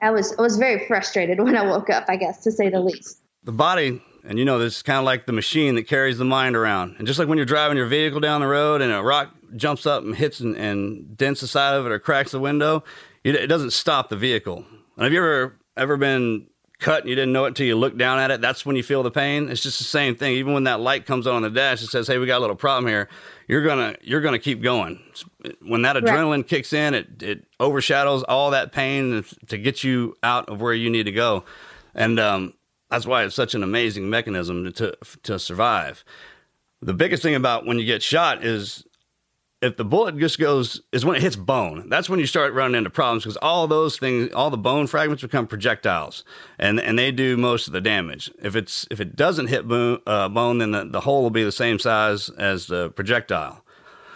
[0.00, 2.80] I was I was very frustrated when I woke up, I guess, to say the
[2.80, 3.20] least.
[3.44, 6.24] The body, and you know, this is kind of like the machine that carries the
[6.24, 6.96] mind around.
[6.98, 9.86] And just like when you're driving your vehicle down the road and a rock jumps
[9.86, 12.84] up and hits and, and dents the side of it or cracks the window,
[13.24, 14.64] it, it doesn't stop the vehicle.
[14.96, 16.46] And have you ever ever been
[16.78, 18.40] cut and you didn't know it until you looked down at it?
[18.40, 19.48] That's when you feel the pain.
[19.48, 20.32] It's just the same thing.
[20.34, 22.56] Even when that light comes on, the dash, it says, "Hey, we got a little
[22.56, 23.08] problem here."
[23.48, 25.00] You're gonna you're gonna keep going.
[25.62, 26.48] When that adrenaline right.
[26.48, 30.90] kicks in, it it overshadows all that pain to get you out of where you
[30.90, 31.44] need to go,
[31.94, 32.54] and um,
[32.90, 36.04] that's why it's such an amazing mechanism to to survive.
[36.82, 38.84] The biggest thing about when you get shot is
[39.62, 42.76] if the bullet just goes is when it hits bone that's when you start running
[42.76, 46.24] into problems because all those things all the bone fragments become projectiles
[46.58, 48.30] and and they do most of the damage.
[48.42, 51.44] If it's if it doesn't hit bone, uh, bone then the, the hole will be
[51.44, 53.62] the same size as the projectile.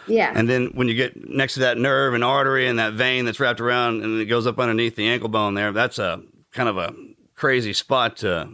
[0.07, 0.32] Yeah.
[0.34, 3.41] And then when you get next to that nerve and artery and that vein that's
[3.41, 6.22] wrapped around and it goes up underneath the ankle bone there that's a
[6.53, 6.95] kind of a
[7.34, 8.51] crazy spot to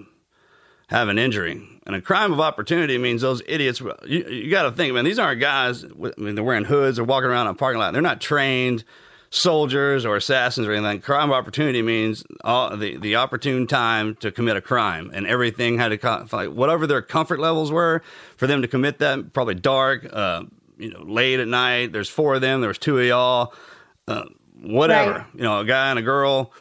[0.88, 3.80] have an injury and a crime of opportunity means those idiots.
[3.80, 5.04] You, you got to think, man.
[5.04, 5.84] These aren't guys.
[5.84, 6.96] I mean, they're wearing hoods.
[6.96, 7.92] They're walking around in a parking lot.
[7.92, 8.84] They're not trained
[9.30, 11.00] soldiers or assassins or anything.
[11.00, 15.78] Crime of opportunity means all the the opportune time to commit a crime, and everything
[15.78, 18.02] had to like whatever their comfort levels were
[18.36, 19.32] for them to commit that.
[19.32, 20.42] Probably dark, uh,
[20.78, 21.92] you know, late at night.
[21.92, 22.60] There's four of them.
[22.60, 23.54] There was two of y'all.
[24.08, 24.24] Uh,
[24.60, 25.26] whatever, right.
[25.34, 26.52] you know, a guy and a girl.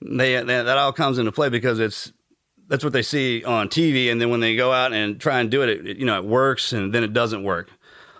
[0.00, 2.12] They, they that all comes into play because it's
[2.68, 5.50] that's what they see on TV, and then when they go out and try and
[5.50, 7.70] do it, it you know, it works, and then it doesn't work.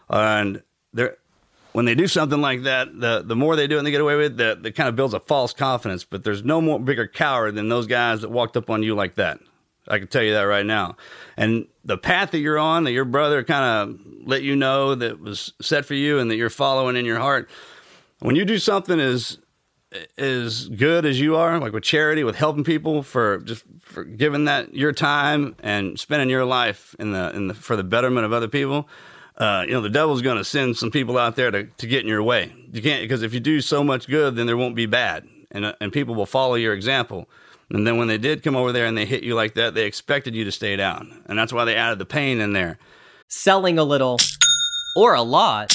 [0.08, 1.16] And they're
[1.72, 4.00] when they do something like that, the the more they do it and they get
[4.00, 6.02] away with it, that kind of builds a false confidence.
[6.02, 9.14] But there's no more bigger coward than those guys that walked up on you like
[9.16, 9.38] that.
[9.86, 10.96] I can tell you that right now.
[11.36, 15.20] And the path that you're on, that your brother kind of let you know that
[15.20, 17.48] was set for you and that you're following in your heart.
[18.18, 19.38] When you do something as
[20.18, 24.44] as good as you are, like with charity, with helping people, for just for giving
[24.44, 28.32] that your time and spending your life in the in the for the betterment of
[28.32, 28.88] other people.
[29.36, 32.02] Uh, you know, the devil's going to send some people out there to, to get
[32.02, 32.52] in your way.
[32.72, 35.64] You can't because if you do so much good, then there won't be bad, and
[35.64, 37.28] uh, and people will follow your example.
[37.70, 39.84] And then when they did come over there and they hit you like that, they
[39.84, 42.78] expected you to stay down, and that's why they added the pain in there.
[43.28, 44.18] Selling a little
[44.96, 45.74] or a lot.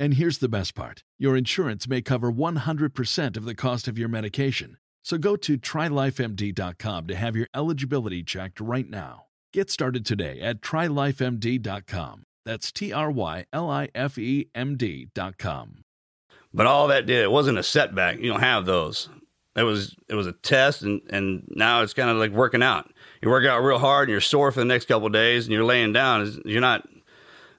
[0.00, 4.08] And here's the best part your insurance may cover 100% of the cost of your
[4.08, 4.78] medication.
[5.02, 9.26] So go to trylifemd.com to have your eligibility checked right now.
[9.52, 12.22] Get started today at trylifemd.com.
[12.46, 15.82] That's T R Y L I F E M D.com.
[16.54, 18.18] But all that did, it wasn't a setback.
[18.20, 19.10] You don't have those.
[19.54, 22.90] It was it was a test, and and now it's kind of like working out.
[23.20, 25.64] You work out real hard, and you're sore for the next couple days, and you're
[25.64, 26.40] laying down.
[26.46, 26.88] You're not.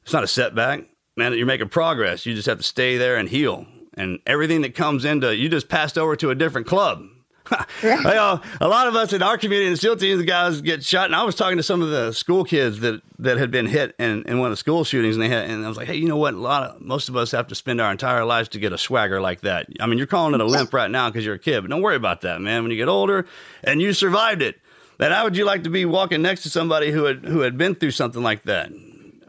[0.03, 0.85] It's not a setback,
[1.15, 1.33] man.
[1.33, 2.25] You're making progress.
[2.25, 5.69] You just have to stay there and heal, and everything that comes into you just
[5.69, 7.07] passed over to a different club.
[7.83, 10.83] you know, a lot of us in our community and SEAL teams, the guys get
[10.83, 11.05] shot.
[11.05, 13.95] And I was talking to some of the school kids that, that had been hit
[13.99, 15.95] in, in one of the school shootings, and they had, and I was like, hey,
[15.95, 16.33] you know what?
[16.33, 18.77] A lot of most of us have to spend our entire lives to get a
[18.77, 19.67] swagger like that.
[19.79, 21.81] I mean, you're calling it a limp right now because you're a kid, but don't
[21.81, 22.63] worry about that, man.
[22.63, 23.25] When you get older
[23.63, 24.59] and you survived it,
[24.97, 27.57] then how would you like to be walking next to somebody who had who had
[27.57, 28.71] been through something like that?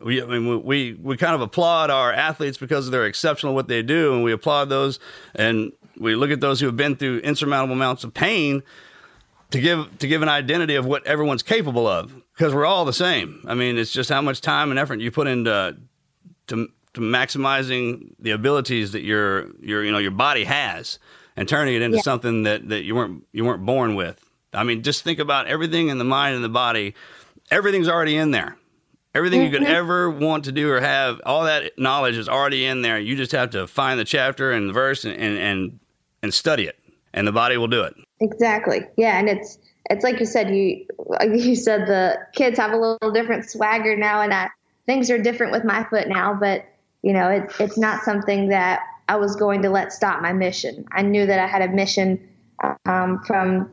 [0.05, 3.69] We, I mean, we we kind of applaud our athletes because they're exceptional at what
[3.69, 4.99] they do, and we applaud those
[5.35, 8.63] and we look at those who have been through insurmountable amounts of pain
[9.51, 12.93] to give to give an identity of what everyone's capable of because we're all the
[12.93, 13.43] same.
[13.47, 15.77] I mean, it's just how much time and effort you put into
[16.49, 20.99] to, to maximizing the abilities that your your you know your body has
[21.37, 22.03] and turning it into Yeah.
[22.03, 24.25] something that, that you weren't you weren't born with.
[24.55, 26.95] I mean, just think about everything in the mind and the body.
[27.51, 28.57] Everything's already in there.
[29.15, 29.75] Everything you could Mhm.
[29.75, 32.99] ever want to do or have, all that knowledge is already in there.
[32.99, 35.79] You just have to find the chapter and the verse and, and, and,
[36.23, 36.79] and study it,
[37.13, 37.95] and the body will do it.
[38.21, 38.87] Exactly.
[38.97, 39.59] Yeah, and it's
[39.91, 40.55] it's like you said.
[40.55, 40.87] You
[41.35, 44.49] you said the kids have a little different swagger now, and I,
[44.87, 46.33] things are different with my foot now.
[46.33, 46.65] But
[47.03, 50.87] you know, it, it's not something that I was going to let stop my mission.
[50.93, 52.19] I knew that I had a mission
[52.87, 53.71] um, from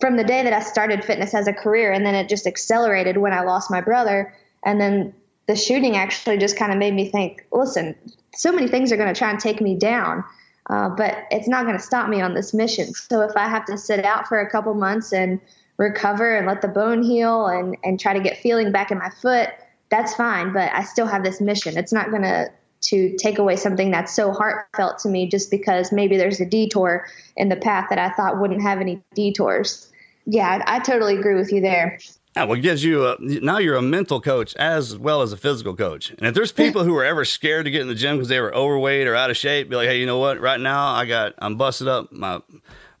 [0.00, 3.16] from the day that I started fitness as a career, and then it just accelerated
[3.16, 4.34] when I lost my brother,
[4.64, 5.14] and then
[5.46, 7.46] the shooting actually just kind of made me think.
[7.52, 7.94] Listen,
[8.34, 10.24] so many things are going to try and take me down.
[10.70, 12.92] Uh, but it's not going to stop me on this mission.
[12.94, 15.40] So if I have to sit out for a couple months and
[15.76, 19.10] recover and let the bone heal and, and try to get feeling back in my
[19.10, 19.50] foot,
[19.90, 20.52] that's fine.
[20.52, 21.76] But I still have this mission.
[21.76, 22.50] It's not going to
[22.84, 27.06] to take away something that's so heartfelt to me just because maybe there's a detour
[27.34, 29.90] in the path that I thought wouldn't have any detours.
[30.26, 31.98] Yeah, I, I totally agree with you there.
[32.36, 35.36] Yeah, well, it gives you a, now you're a mental coach as well as a
[35.36, 36.10] physical coach.
[36.10, 38.40] And if there's people who are ever scared to get in the gym because they
[38.40, 40.40] were overweight or out of shape, be like, hey, you know what?
[40.40, 42.10] Right now, I got I'm busted up.
[42.10, 42.42] My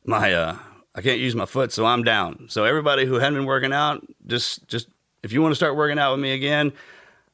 [0.04, 0.56] my uh,
[0.94, 2.46] I can't use my foot, so I'm down.
[2.48, 4.86] So everybody who hadn't been working out, just just
[5.24, 6.72] if you want to start working out with me again,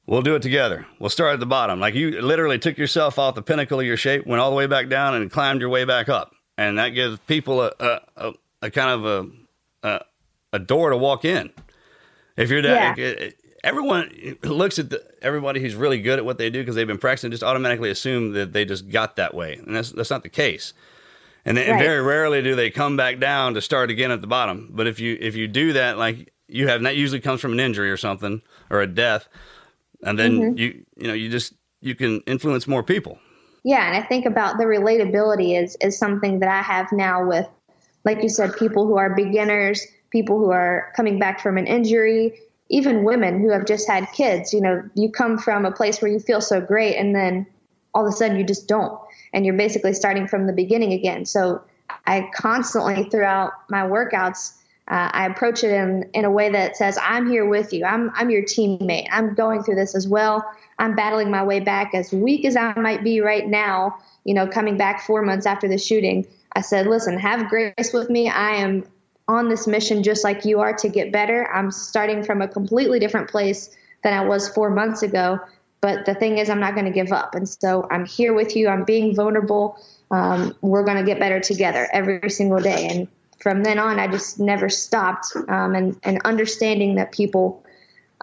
[0.06, 0.86] we'll do it together.
[1.00, 1.80] We'll start at the bottom.
[1.80, 4.66] Like you literally took yourself off the pinnacle of your shape, went all the way
[4.66, 6.34] back down, and climbed your way back up.
[6.56, 8.32] And that gives people a a, a,
[8.62, 9.04] a kind of
[9.84, 10.04] a, a
[10.54, 11.50] a door to walk in.
[12.40, 16.60] If you're that, everyone looks at the, everybody who's really good at what they do
[16.60, 19.90] because they've been practicing, just automatically assume that they just got that way, and that's
[19.92, 20.72] that's not the case.
[21.44, 24.26] And, then, and very rarely do they come back down to start again at the
[24.26, 24.70] bottom.
[24.72, 27.52] But if you if you do that, like you have, and that usually comes from
[27.52, 29.28] an injury or something or a death,
[30.02, 30.58] and then Mhm.
[30.58, 33.18] you you know you just you can influence more people.
[33.62, 37.46] Yeah, and I think about the relatability is is something that I have now with,
[38.04, 42.38] like you said, people who are beginners, people who are coming back from an injury,
[42.68, 44.52] even women who have just had kids.
[44.52, 47.46] You know, you come from a place where you feel so great, and then
[47.94, 49.00] all of a sudden you just don't,
[49.32, 51.24] and you're basically starting from the beginning again.
[51.24, 51.62] So
[52.06, 54.56] I constantly throughout my workouts.
[54.88, 57.84] Uh, I approach it in, in a way that says, I'm here with you.
[57.84, 59.06] I'm, I'm your teammate.
[59.12, 60.44] I'm going through this as well.
[60.80, 64.48] I'm battling my way back as weak as I might be right now, you know,
[64.48, 66.26] coming back four months after the shooting.
[66.54, 68.28] I said, listen, have grace with me.
[68.28, 68.84] I am
[69.30, 71.48] on this mission just like you are to get better.
[71.54, 73.70] I'm starting from a completely different place
[74.02, 75.38] than I was four months ago.
[75.80, 77.34] But the thing is, I'm not going to give up.
[77.34, 78.68] And so I'm here with you.
[78.68, 79.78] I'm being vulnerable.
[80.10, 82.88] Um, we're going to get better together every single day.
[82.90, 83.08] And
[83.40, 85.34] from then on, I just never stopped.
[85.48, 87.64] Um, and, and understanding that people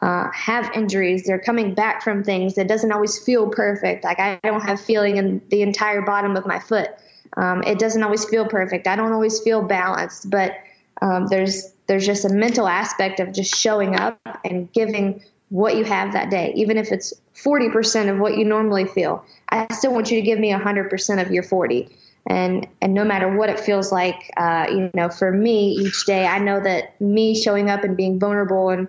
[0.02, 4.04] uh, have injuries, they're coming back from things that doesn't always feel perfect.
[4.04, 6.90] Like I don't have feeling in the entire bottom of my foot.
[7.38, 8.88] Um, it doesn't always feel perfect.
[8.88, 10.54] I don't always feel balanced, but
[11.02, 15.86] um, there's there's just a mental aspect of just showing up and giving what you
[15.86, 19.24] have that day, even if it's 40% of what you normally feel.
[19.50, 21.90] I still want you to give me 100% of your 40
[22.30, 26.26] and and no matter what it feels like uh, you know for me each day
[26.26, 28.88] i know that me showing up and being vulnerable and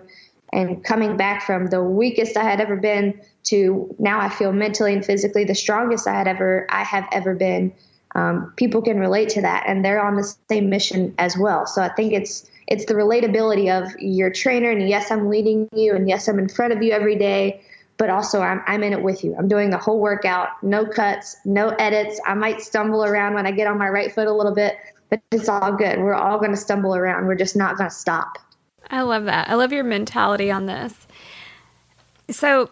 [0.51, 4.93] and coming back from the weakest i had ever been to now i feel mentally
[4.93, 7.71] and physically the strongest i had ever i have ever been
[8.15, 11.81] um, people can relate to that and they're on the same mission as well so
[11.81, 16.07] i think it's it's the relatability of your trainer and yes i'm leading you and
[16.07, 17.61] yes i'm in front of you every day
[17.99, 19.35] but also I'm, I'm in it with you.
[19.37, 22.19] I'm doing the whole workout, no cuts, no edits.
[22.25, 24.77] I might stumble around when I get on my right foot a little bit,
[25.09, 25.99] but it's all good.
[25.99, 27.27] We're all going to stumble around.
[27.27, 28.39] We're just not going to stop.
[28.89, 29.49] I love that.
[29.49, 31.07] I love your mentality on this.
[32.29, 32.69] So,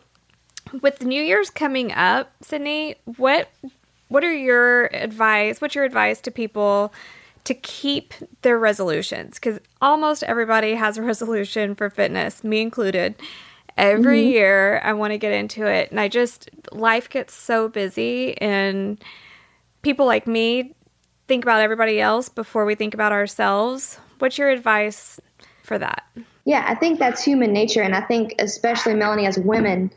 [0.81, 3.49] with New Year's coming up, Sydney, what
[4.07, 5.61] what are your advice?
[5.61, 6.93] What's your advice to people
[7.43, 9.35] to keep their resolutions?
[9.35, 13.15] Because almost everybody has a resolution for fitness, me included.
[13.77, 14.31] Every mm-hmm.
[14.31, 19.01] year, I want to get into it, and I just life gets so busy, and
[19.83, 20.73] people like me
[21.27, 23.99] think about everybody else before we think about ourselves.
[24.17, 25.19] What's your advice
[25.63, 26.03] for that?
[26.45, 27.81] Yeah, I think that's human nature.
[27.81, 29.91] And I think, especially Melanie, as women,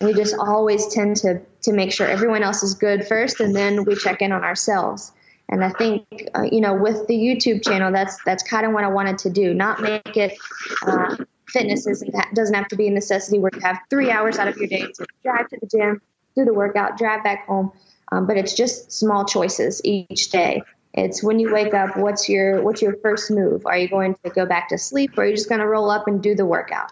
[0.00, 3.84] we just always tend to, to make sure everyone else is good first and then
[3.84, 5.12] we check in on ourselves.
[5.48, 8.82] And I think, uh, you know, with the YouTube channel, that's that's kind of what
[8.82, 9.52] I wanted to do.
[9.52, 10.38] Not make it
[10.86, 11.16] uh,
[11.48, 14.56] fitness isn't doesn't have to be a necessity where you have three hours out of
[14.56, 16.00] your day to drive to the gym,
[16.34, 17.72] do the workout, drive back home.
[18.10, 20.62] Um, but it's just small choices each day.
[20.94, 23.66] It's when you wake up, what's your what's your first move?
[23.66, 25.90] Are you going to go back to sleep, or are you just going to roll
[25.90, 26.90] up and do the workout?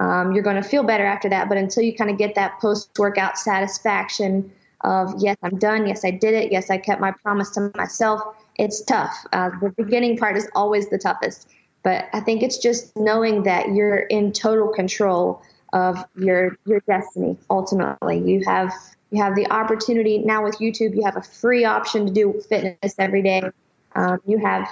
[0.00, 2.60] Um, you're going to feel better after that, but until you kind of get that
[2.60, 7.12] post workout satisfaction of yes, I'm done, yes, I did it, yes, I kept my
[7.12, 8.22] promise to myself,
[8.56, 9.14] it's tough.
[9.32, 11.48] Uh, the beginning part is always the toughest,
[11.82, 15.42] but I think it's just knowing that you're in total control
[15.72, 17.36] of your your destiny.
[17.50, 18.72] Ultimately, you have
[19.10, 20.94] you have the opportunity now with YouTube.
[20.94, 23.42] You have a free option to do fitness every day.
[23.94, 24.68] Um, you have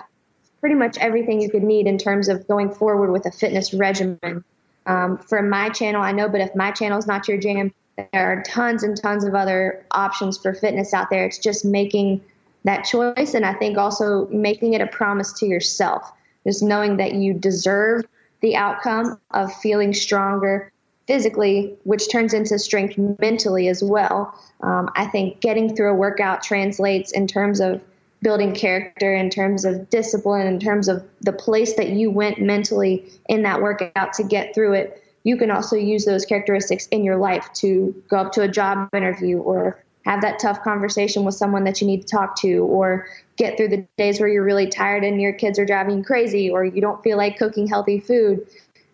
[0.60, 4.44] pretty much everything you could need in terms of going forward with a fitness regimen.
[4.86, 8.32] Um, for my channel, I know, but if my channel is not your jam, there
[8.32, 11.26] are tons and tons of other options for fitness out there.
[11.26, 12.20] It's just making
[12.64, 16.10] that choice, and I think also making it a promise to yourself,
[16.46, 18.04] just knowing that you deserve
[18.40, 20.72] the outcome of feeling stronger,
[21.06, 24.34] physically, which turns into strength mentally as well.
[24.60, 27.80] Um, I think getting through a workout translates in terms of
[28.22, 33.10] building character, in terms of discipline, in terms of the place that you went mentally
[33.28, 35.02] in that workout to get through it.
[35.24, 38.88] You can also use those characteristics in your life to go up to a job
[38.94, 43.06] interview or have that tough conversation with someone that you need to talk to or
[43.36, 46.50] get through the days where you're really tired and your kids are driving you crazy
[46.50, 48.44] or you don't feel like cooking healthy food.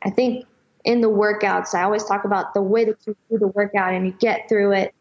[0.02, 0.44] I think
[0.84, 1.74] in the workouts.
[1.74, 4.72] I always talk about the way that you do the workout and you get through
[4.72, 4.94] it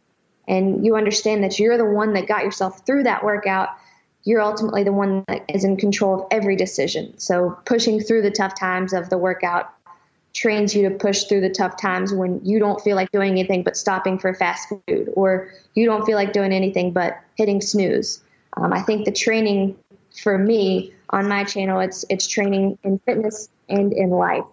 [0.47, 3.69] and you understand that you're the one that got yourself through that workout.
[4.27, 7.17] You're ultimately the one that is in control of every decision.
[7.17, 9.73] So pushing through the tough times of the workout
[10.33, 13.63] trains you to push through the tough times when you don't feel like doing anything
[13.63, 18.21] but stopping for fast food or you don't feel like doing anything but hitting snooze.
[18.57, 19.77] Um, I think the training
[20.21, 24.43] for me on my channel, it's it's training in fitness and in life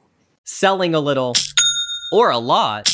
[0.44, 1.32] selling a little
[2.12, 2.93] or a lot,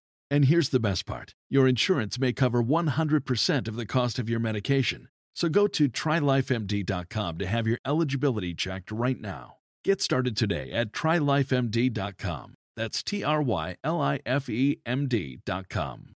[0.31, 4.39] And here's the best part your insurance may cover 100% of the cost of your
[4.39, 5.09] medication.
[5.35, 9.57] So go to trylifemd.com to have your eligibility checked right now.
[9.83, 12.53] Get started today at trylifemd.com.
[12.77, 16.13] That's T R Y L I F E M D.com.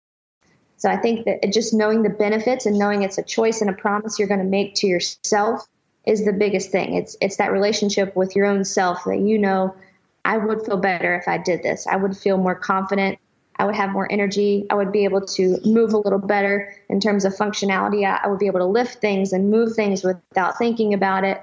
[0.75, 3.73] So I think that just knowing the benefits and knowing it's a choice and a
[3.73, 5.65] promise you're going to make to yourself
[6.05, 6.95] is the biggest thing.
[6.95, 9.73] It's it's that relationship with your own self that you know
[10.25, 11.87] I would feel better if I did this.
[11.87, 13.17] I would feel more confident.
[13.61, 14.65] I would have more energy.
[14.71, 18.03] I would be able to move a little better in terms of functionality.
[18.07, 21.39] I, I would be able to lift things and move things without thinking about it.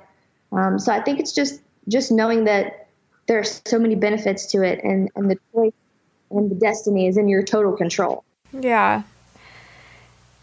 [0.50, 2.88] Um, so I think it's just just knowing that
[3.28, 5.72] there are so many benefits to it, and and the choice
[6.32, 8.24] and the destiny is in your total control.
[8.52, 9.04] Yeah.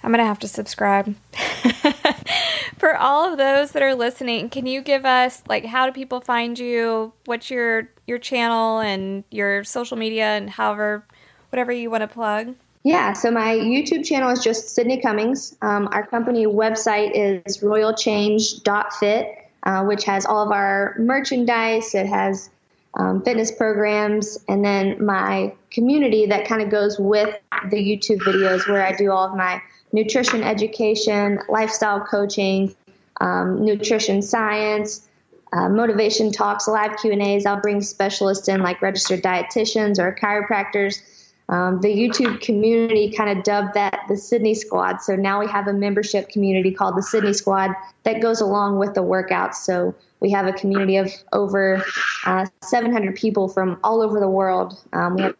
[0.01, 1.13] I'm to have to subscribe.
[2.77, 6.21] For all of those that are listening, can you give us like how do people
[6.21, 7.11] find you?
[7.25, 11.03] What's your your channel and your social media and however
[11.49, 12.55] whatever you want to plug?
[12.83, 15.55] Yeah, so my YouTube channel is just Sydney Cummings.
[15.61, 21.95] Um, our company website is royalchange.fit, uh, which has all of our merchandise.
[21.95, 22.51] It has
[22.93, 27.35] um, fitness programs, and then my community that kind of goes with
[27.71, 29.61] the YouTube videos where I do all of my
[29.91, 32.75] nutrition education, lifestyle coaching,
[33.19, 35.07] um, nutrition science,
[35.53, 37.45] uh, motivation talks, live Q and A's.
[37.45, 41.01] I'll bring specialists in like registered dietitians or chiropractors.
[41.47, 45.01] Um, the YouTube community kind of dubbed that the Sydney Squad.
[45.01, 47.71] So now we have a membership community called the Sydney Squad
[48.03, 49.55] that goes along with the workouts.
[49.55, 51.85] So we have a community of over
[52.25, 54.79] uh, 700 people from all over the world.
[54.91, 55.35] Um, we have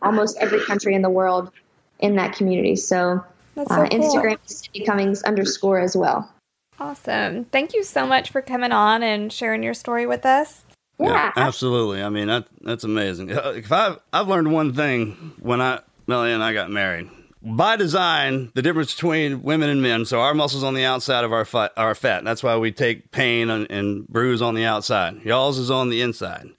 [0.00, 1.50] almost every country in the world
[1.98, 2.76] in that community.
[2.76, 3.22] So,
[3.54, 4.00] so uh, cool.
[4.00, 6.32] Instagram is Sydney Cummings underscore as well.
[6.80, 7.44] Awesome.
[7.44, 10.64] Thank you so much for coming on and sharing your story with us.
[10.98, 12.02] Yeah, absolutely.
[12.02, 13.32] I mean, that that's amazing.
[13.32, 17.08] Uh, If I I've learned one thing when I Melanie and I got married.
[17.44, 20.04] By design, the difference between women and men.
[20.04, 22.22] So our muscles on the outside of our fat, our fat.
[22.22, 25.22] That's why we take pain and, and bruise on the outside.
[25.24, 26.50] Y'all's is on the inside.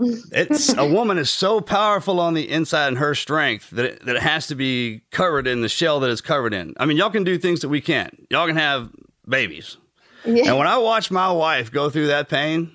[0.00, 4.16] It's a woman is so powerful on the inside and her strength that it, that
[4.16, 6.74] it has to be covered in the shell that it's covered in.
[6.78, 8.26] I mean, y'all can do things that we can't.
[8.28, 8.90] Y'all can have
[9.28, 9.76] babies.
[10.24, 10.48] Yeah.
[10.48, 12.74] And when I watch my wife go through that pain,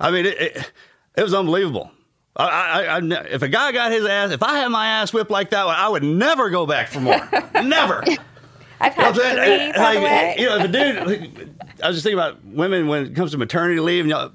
[0.00, 0.72] I mean, it, it,
[1.16, 1.90] it was unbelievable.
[2.36, 3.00] I, I, I,
[3.30, 5.88] if a guy got his ass, if I had my ass whipped like that, I
[5.88, 7.20] would never go back for more.
[7.64, 8.04] never.
[8.80, 9.72] I've You know had I'm saying?
[9.74, 10.36] by the way.
[10.38, 13.38] You know, if a dude, I was just thinking about women when it comes to
[13.38, 14.30] maternity leave, and y'all,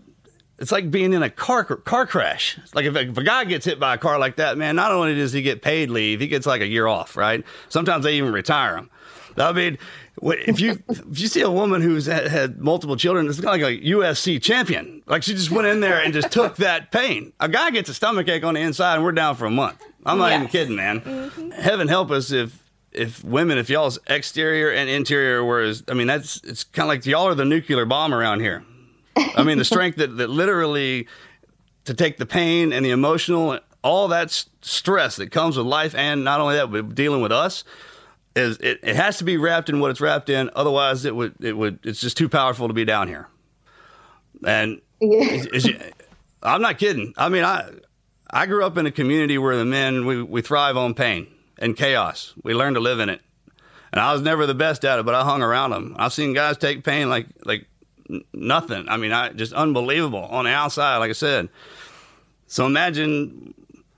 [0.60, 2.58] it's like being in a car car crash.
[2.62, 4.76] It's like if a, if a guy gets hit by a car like that, man,
[4.76, 7.46] not only does he get paid leave, he gets like a year off, right?
[7.70, 8.90] Sometimes they even retire him.
[9.38, 9.78] I mean,
[10.22, 13.68] if you if you see a woman who's had, had multiple children, it's kind of
[13.68, 15.02] like a UFC champion.
[15.08, 17.34] Like she just went in there and just took that pain.
[17.40, 19.84] A guy gets a stomach ache on the inside, and we're down for a month.
[20.06, 21.02] I'm not even kidding, man.
[21.02, 21.52] Mm-hmm.
[21.52, 22.62] Heaven help us if
[22.92, 26.90] if women, if y'all's exterior and interior were as, I mean, that's it's kind of
[26.90, 28.64] like y'all are the nuclear bomb around here.
[29.36, 31.08] I mean, the strength that that literally
[31.86, 34.32] to take the pain and the emotional, all that
[34.62, 37.64] stress that comes with life, and not only that, but dealing with us,
[38.36, 40.50] is it, it has to be wrapped in what it's wrapped in.
[40.56, 43.28] Otherwise, it would it would it's just too powerful to be down here.
[44.46, 45.24] And Yeah.
[45.30, 45.70] is- is-
[46.42, 47.14] I'm not kidding.
[47.18, 47.70] I mean, I
[48.30, 51.28] I grew up in a community where the men we, we thrive on pain
[51.60, 52.34] and chaos.
[52.44, 53.22] We learn to live in it.
[53.92, 55.96] And I was never the best at it, but I hung around them.
[56.00, 57.68] I've seen guys take pain like like
[58.34, 58.90] nothing.
[58.90, 61.48] I mean, I just unbelievable on the outside, like I said.
[62.48, 63.54] So imagine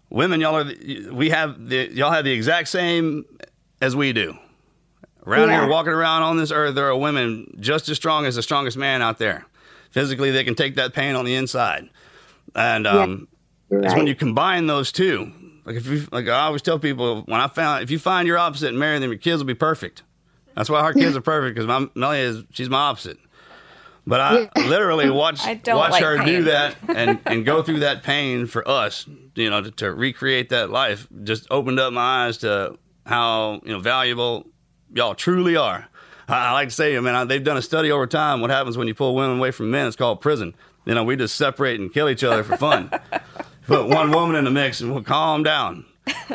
[0.10, 3.26] women, y'all are the, we have the y'all have the exact same
[3.82, 4.38] as we do.
[5.26, 5.62] Around Yeah.
[5.62, 8.78] here, walking around on this earth, there are women just as strong as the strongest
[8.78, 9.46] man out there.
[9.92, 11.90] Physically, they can take that pain on the inside,
[12.54, 13.28] and um,
[13.72, 15.32] You're it's when you combine those two.
[15.66, 18.38] Like if you, like I always tell people, when I found if you find your
[18.38, 20.04] opposite and marry them, your kids will be perfect.
[20.56, 23.18] That's why our kids are perfect because my Melanie is she's my opposite.
[24.06, 26.28] But I literally watch I don't watch like her pain.
[26.28, 30.50] do that and and go through that pain for us, you know, to, to recreate
[30.50, 31.08] that life.
[31.24, 34.46] Just opened up my eyes to how you know valuable
[34.94, 35.88] y'all truly are.
[36.28, 38.42] I, I like to say, I mean, I, they've done a study over time.
[38.42, 39.88] What happens when you pull women away from men?
[39.88, 40.56] It's called prison.
[40.86, 42.90] You know, we just separate and kill each other for fun.
[43.68, 45.86] Put one woman in the mix and we'll calm down.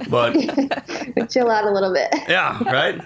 [0.09, 0.35] But
[1.17, 2.09] We chill out a little bit.
[2.29, 3.01] yeah, right.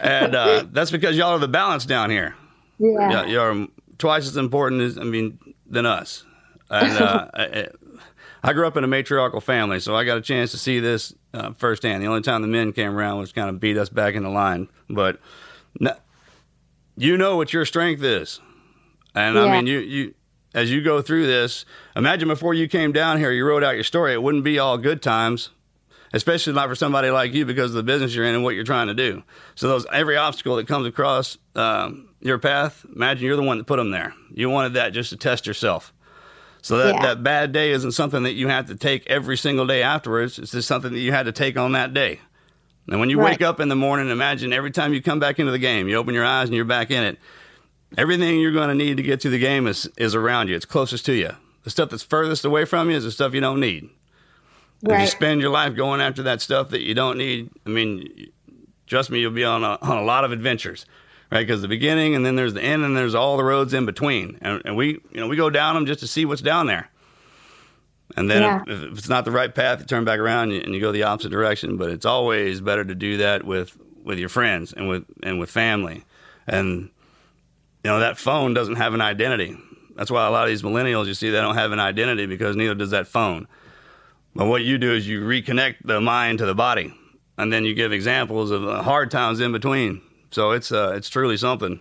[0.00, 2.34] And uh, that's because y'all are the balance down here.
[2.78, 3.10] Yeah.
[3.10, 3.68] Yeah, you're
[3.98, 5.38] twice as important as I mean
[5.68, 6.24] than us.
[6.70, 7.28] And uh,
[8.42, 11.14] I- grew up in a matriarchal family, so I got a chance to see this
[11.34, 12.02] uh, firsthand.
[12.02, 14.30] The only time the men came around was kind of beat us back in the
[14.30, 14.68] line.
[14.90, 15.20] But
[15.78, 15.94] no,
[16.96, 18.40] you know what your strength is,
[19.14, 20.14] and I mean, you you
[20.54, 21.64] as you go through this,
[21.96, 24.12] imagine before you came down here, you wrote out your story.
[24.12, 25.48] It wouldn't be all good times,
[26.12, 28.64] especially not for somebody like you because of the business you're in and what you're
[28.64, 29.22] trying to do.
[29.54, 33.64] So those every obstacle that comes across um, your path, imagine you're the one that
[33.66, 34.14] put them there.
[34.30, 35.92] You wanted that just to test yourself.
[36.62, 37.02] So that, Yeah.
[37.02, 40.38] that bad day isn't something that you have to take every single day afterwards.
[40.38, 42.20] It's just something that you had to take on that day.
[42.88, 43.32] And when you Right.
[43.32, 45.96] wake up in the morning, imagine every time you come back into the game, you
[45.96, 47.18] open your eyes and you're back in it.
[47.98, 50.56] Everything you're going to need to get to the game is, is around you.
[50.56, 51.30] It's closest to you.
[51.64, 53.88] The stuff that's furthest away from you is the stuff you don't need.
[54.84, 58.30] If you spend your life going after that stuff that you don't need, I mean,
[58.88, 60.86] trust me, you'll be on a, on a lot of adventures,
[61.32, 61.46] right?
[61.46, 64.38] Because the beginning and then there's the end and there's all the roads in between.
[64.42, 66.90] And, and we, you know, we go down them just to see what's down there.
[68.16, 68.62] And then Yeah.
[68.66, 70.80] if, if it's not the right path, you turn back around and you, and you
[70.80, 71.78] go the opposite direction.
[71.78, 75.50] But it's always better to do that with, with your friends and with, and with
[75.50, 76.04] family.
[76.46, 76.90] And,
[77.82, 79.56] you know, that phone doesn't have an identity.
[79.96, 82.56] That's why a lot of these millennials, you see, they don't have an identity because
[82.56, 83.48] neither does that phone.
[84.34, 86.92] But what you do is you reconnect the mind to the body,
[87.38, 90.00] and then you give examples of uh, hard times in between.
[90.32, 91.80] So it's uh, it's truly something.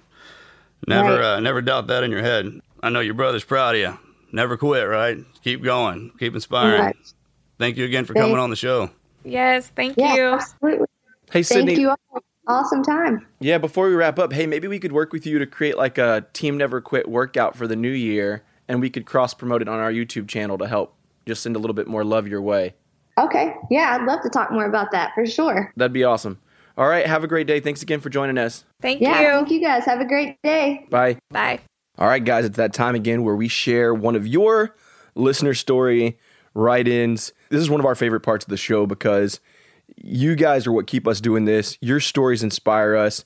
[0.87, 1.23] Never Right.
[1.35, 2.59] uh, never doubt that in your head.
[2.83, 3.97] I know your brother's proud of you.
[4.31, 5.17] Never quit, right?
[5.43, 6.11] Keep going.
[6.19, 6.81] Keep inspiring.
[6.81, 6.95] Right.
[7.59, 8.89] Thank you again for Thank- coming on the show.
[9.23, 10.23] Yes, thank Yeah, you.
[10.33, 10.87] absolutely.
[11.31, 11.75] Hey, Sydney.
[11.75, 12.23] Thank you all.
[12.47, 13.25] Awesome time.
[13.39, 15.97] Yeah, before we wrap up, hey, maybe we could work with you to create like
[15.99, 19.67] a Team Never Quit workout for the new year, and we could cross promote it
[19.69, 20.95] on our YouTube channel to help
[21.27, 22.73] just send a little bit more love your way.
[23.19, 23.53] Okay.
[23.69, 25.71] Yeah, I'd love to talk more about that for sure.
[25.77, 26.39] That'd be awesome.
[26.77, 27.59] All right, have a great day.
[27.59, 28.63] Thanks again for joining us.
[28.81, 29.27] Thank Yeah, you.
[29.27, 29.85] thank you guys.
[29.85, 30.87] Have a great day.
[30.89, 31.17] Bye.
[31.29, 31.59] Bye.
[31.97, 34.75] All right, guys, it's that time again where we share one of your
[35.15, 36.17] listener story
[36.53, 37.33] write ins.
[37.49, 39.39] This is one of our favorite parts of the show because
[39.97, 41.77] you guys are what keep us doing this.
[41.81, 43.25] Your stories inspire us.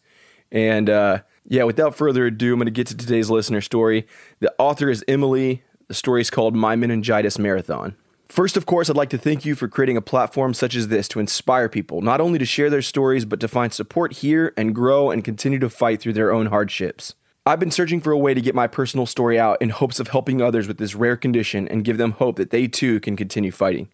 [0.51, 4.07] And uh, yeah, without further ado, I'm going to get to today's listener story.
[4.39, 5.63] The author is Emily.
[5.87, 7.95] The story is called My Meningitis Marathon.
[8.27, 11.07] First, of course, I'd like to thank you for creating a platform such as this
[11.09, 14.73] to inspire people, not only to share their stories, but to find support here and
[14.73, 17.13] grow and continue to fight through their own hardships.
[17.45, 20.07] I've been searching for a way to get my personal story out in hopes of
[20.07, 23.51] helping others with this rare condition and give them hope that they too can continue
[23.51, 23.89] fighting.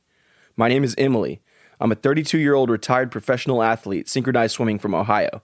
[0.55, 1.41] My name is Emily.
[1.81, 5.41] I'm a 32 year old retired professional athlete, synchronized swimming from Ohio.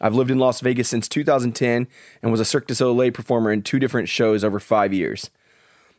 [0.00, 1.86] I've lived in Las Vegas since 2010
[2.20, 5.30] and was a Cirque du Soleil performer in two different shows over five years.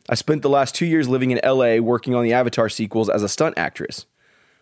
[0.08, 3.22] I spent the last two years living in LA working on the Avatar sequels as
[3.22, 4.06] a stunt actress.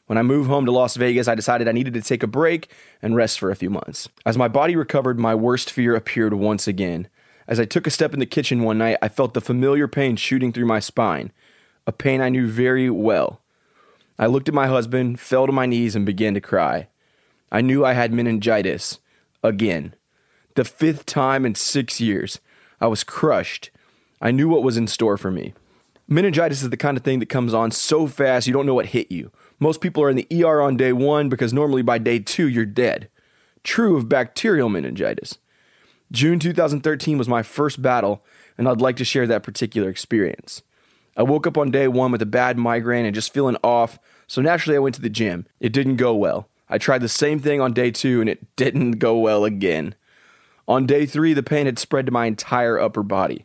[0.07, 2.71] When I moved home to Las Vegas, I decided I needed to take a break
[3.01, 4.09] and rest for a few months.
[4.27, 7.09] As my body recovered, my worst fear appeared once again.
[7.47, 10.17] As I took a step in the kitchen one night, I felt the familiar pain
[10.17, 11.33] shooting through my spine,
[11.87, 13.41] a pain I knew very well.
[14.19, 16.89] I looked at my husband, fell to my knees, and began to cry.
[17.51, 19.01] I knew I had meningitis.
[19.43, 19.95] Again.
[20.55, 22.41] The fifth time in six years.
[22.81, 23.71] I was crushed.
[24.25, 25.53] I knew what was in store for me.
[26.09, 28.87] Meningitis is the kind of thing that comes on so fast you don't know what
[28.87, 29.31] hit you.
[29.61, 32.65] Most people are in the ER on day one because normally by day two you're
[32.65, 33.11] dead.
[33.65, 35.37] True of bacterial meningitis.
[36.11, 38.25] June 2013 was my first battle,
[38.57, 40.63] and I'd like to share that particular experience.
[41.19, 44.41] I woke up on day one with a bad migraine and just feeling off, so
[44.41, 45.47] naturally I went to the gym.
[45.61, 46.49] It didn't go well.
[46.71, 49.95] I tried the same thing on day two, and it didn't go well again.
[50.67, 53.45] On day three, the pain had spread to my entire upper body.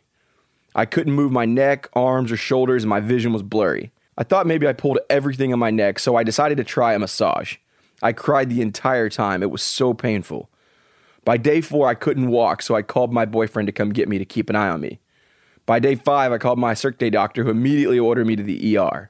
[0.74, 3.90] I couldn't move my neck, arms, or shoulders, and my vision was blurry.
[4.16, 6.98] I thought maybe I pulled everything on my neck, so I decided to try a
[6.98, 7.56] massage.
[8.02, 9.42] I cried the entire time.
[9.42, 10.48] It was so painful.
[11.24, 14.18] By day four, I couldn't walk, so I called my boyfriend to come get me
[14.18, 15.00] to keep an eye on me.
[15.66, 18.76] By day five, I called my Cirque Day doctor, who immediately ordered me to the
[18.78, 19.09] ER.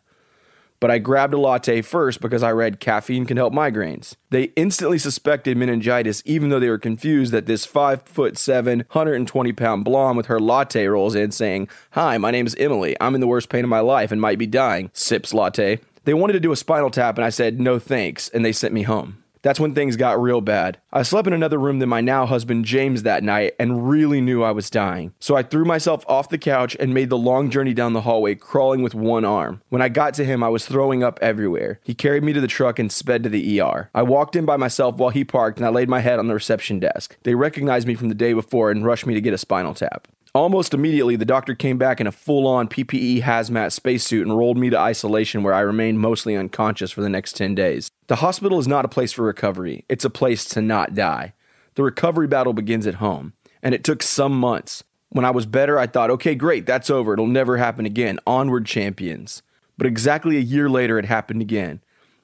[0.80, 4.16] But I grabbed a latte first because I read caffeine can help migraines.
[4.30, 9.52] They instantly suspected meningitis, even though they were confused that this five foot seven, 120
[9.52, 12.96] pound blonde with her latte rolls in saying, Hi, my name is Emily.
[12.98, 14.90] I'm in the worst pain of my life and might be dying.
[14.94, 15.80] Sips latte.
[16.04, 18.72] They wanted to do a spinal tap, and I said, No thanks, and they sent
[18.72, 19.19] me home.
[19.42, 20.78] That's when things got real bad.
[20.92, 24.42] I slept in another room than my now husband James that night and really knew
[24.42, 25.14] I was dying.
[25.18, 28.34] So I threw myself off the couch and made the long journey down the hallway,
[28.34, 29.62] crawling with one arm.
[29.68, 31.80] When I got to him, I was throwing up everywhere.
[31.84, 33.90] He carried me to the truck and sped to the ER.
[33.94, 36.34] I walked in by myself while he parked and I laid my head on the
[36.34, 37.16] reception desk.
[37.22, 40.06] They recognized me from the day before and rushed me to get a spinal tap.
[40.32, 44.56] Almost immediately, the doctor came back in a full on PPE hazmat spacesuit and rolled
[44.56, 47.90] me to isolation where I remained mostly unconscious for the next 10 days.
[48.06, 51.34] The hospital is not a place for recovery, it's a place to not die.
[51.74, 54.84] The recovery battle begins at home, and it took some months.
[55.08, 57.12] When I was better, I thought, okay, great, that's over.
[57.12, 58.20] It'll never happen again.
[58.24, 59.42] Onward, champions.
[59.76, 61.80] But exactly a year later, it happened again.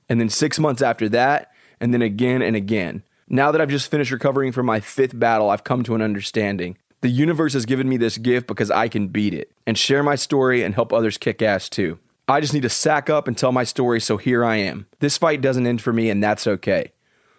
[0.09, 1.51] And then six months after that,
[1.81, 3.03] and then again and again.
[3.29, 6.77] Now that I've just finished recovering from my fifth battle, I've come to an understanding.
[7.03, 10.15] The universe has given me this gift because I can beat it and share my
[10.15, 11.99] story and help others kick ass too.
[12.29, 14.87] I just need to sack up and tell my story, so here I am.
[14.99, 16.93] This fight doesn't end for me, and that's okay.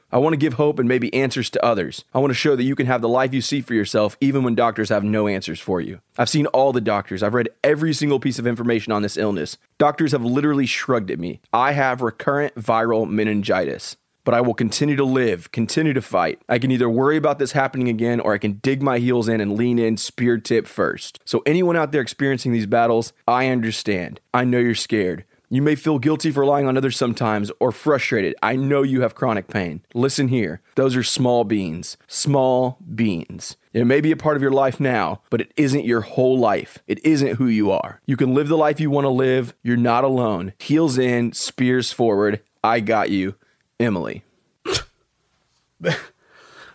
[0.10, 2.06] I want to give hope and maybe answers to others.
[2.14, 4.44] I want to show that you can have the life you see for yourself even
[4.44, 6.00] when doctors have no answers for you.
[6.18, 7.22] I've seen all the doctors.
[7.22, 9.58] I've read every single piece of information on this illness.
[9.78, 11.42] Doctors have literally shrugged at me.
[11.52, 13.98] I have recurrent viral meningitis.
[14.28, 16.42] But I will continue to live, continue to fight.
[16.50, 19.40] I can either worry about this happening again or I can dig my heels in
[19.40, 21.22] and lean in spear tip first.
[21.24, 24.20] So, anyone out there experiencing these battles, I understand.
[24.34, 25.24] I know you're scared.
[25.48, 28.36] You may feel guilty for relying on others sometimes or frustrated.
[28.44, 29.80] I know you have chronic pain.
[29.94, 30.60] Listen here.
[30.76, 31.96] Those are small beans.
[32.08, 33.56] Small beans.
[33.72, 36.80] It may be a part of your life now, but it isn't your whole life.
[36.86, 38.02] It isn't who you are.
[38.06, 39.56] You can live the life you want to live.
[39.64, 40.52] You're not alone.
[40.60, 42.42] Heels in, spears forward.
[42.62, 43.36] I got you.
[43.80, 44.24] Emily.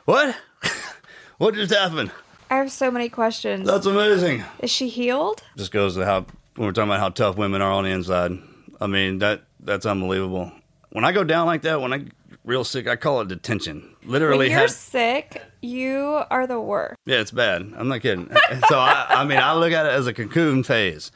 [0.05, 0.37] what?
[1.39, 2.13] what just happened?
[2.51, 3.67] I have so many questions.
[3.67, 4.45] That's amazing.
[4.61, 5.43] Is she healed?
[5.57, 6.27] Just goes to how
[6.57, 8.33] when we're talking about how tough women are on the inside.
[8.81, 10.53] I mean that that's unbelievable.
[10.91, 12.05] When I go down like that, when I
[12.45, 13.97] real sick, I call it detention.
[14.05, 16.97] Literally, when you're had- sick, you are the worst.
[17.07, 17.73] yeah, it's bad.
[17.77, 18.29] I'm not kidding.
[18.69, 21.11] so I, I mean, I look at it as a cocoon phase,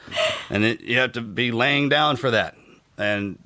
[0.50, 2.56] and it, you have to be laying down for that
[2.98, 3.38] and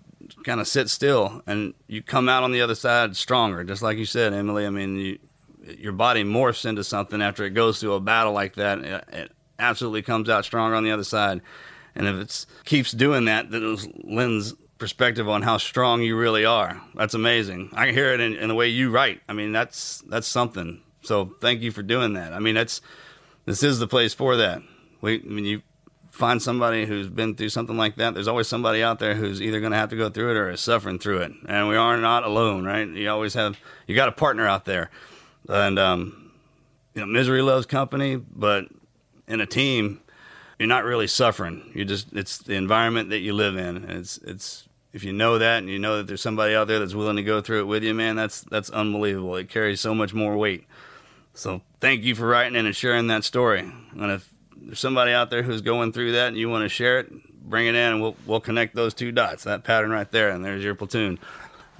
[0.44, 3.98] kind of sit still, and you come out on the other side stronger, just like
[3.98, 4.66] you said, Emily.
[4.66, 5.18] I mean, you,
[5.78, 8.78] your body morphs into something after it goes through a battle like that.
[8.78, 11.40] It, it absolutely comes out stronger on the other side,
[11.94, 16.80] and if it keeps doing that, that lends perspective on how strong you really are.
[16.94, 17.70] That's amazing.
[17.74, 19.20] I can hear it in, in the way you write.
[19.28, 20.82] I mean, that's that's something.
[21.02, 22.32] So thank you for doing that.
[22.32, 22.80] I mean, that's
[23.44, 24.62] this is the place for that.
[25.00, 25.62] We, I mean, you
[26.20, 28.12] find somebody who's been through something like that.
[28.12, 30.50] There's always somebody out there who's either going to have to go through it or
[30.50, 31.32] is suffering through it.
[31.48, 32.86] And we are not alone, right?
[32.86, 34.90] You always have you got a partner out there,
[35.48, 36.30] and um,
[36.94, 38.16] you know, misery loves company.
[38.16, 38.66] But
[39.26, 40.02] in a team,
[40.58, 41.72] you're not really suffering.
[41.74, 43.88] You just it's the environment that you live in.
[43.90, 46.94] It's it's if you know that and you know that there's somebody out there that's
[46.94, 49.36] willing to go through it with you, man, that's that's unbelievable.
[49.36, 50.66] It carries so much more weight.
[51.32, 53.60] So thank you for writing in and sharing that story.
[53.60, 54.30] And if
[54.60, 57.10] there's somebody out there who's going through that and you want to share it,
[57.48, 60.44] bring it in and we'll we'll connect those two dots, that pattern right there, and
[60.44, 61.18] there's your platoon.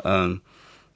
[0.05, 0.43] Um,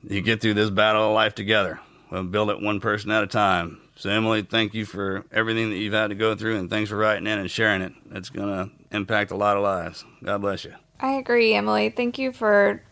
[0.02, 1.80] you get through this battle of life together.
[2.10, 3.80] We'll build it one person at a time.
[3.96, 6.96] So Emily, thank you for everything that you've had to go through, and thanks for
[6.96, 7.92] writing in and sharing it.
[8.12, 10.04] It's gonna impact a lot of lives.
[10.22, 10.74] God bless you.
[11.00, 11.90] I agree, Emily.
[11.90, 12.82] Thank you for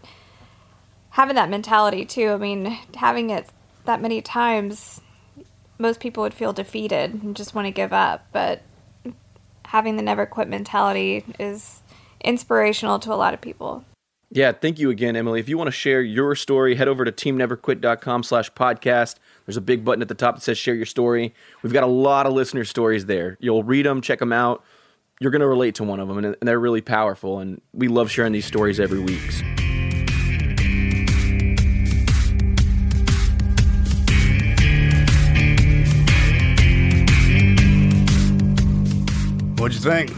[1.11, 2.31] having that mentality too.
[2.31, 3.49] I mean, having it
[3.85, 5.01] that many times,
[5.79, 8.27] most people would feel defeated and just want to give up.
[8.33, 8.63] But
[9.73, 11.81] having the never quit mentality is
[12.23, 13.83] inspirational to a lot of people.
[14.31, 15.41] Yeah, thank you again, Emily.
[15.41, 19.17] If you want to share your story, head over to teamneverquit.com slash podcast.
[19.47, 21.35] There's a big button at the top that says share your story.
[21.63, 23.39] We've got a lot of listener stories there.
[23.41, 24.63] You'll read them, check them out.
[25.21, 27.39] You're going to relate to one of them, and they're really powerful.
[27.39, 29.62] And we love sharing these stories every week.
[39.63, 40.13] What'd you think?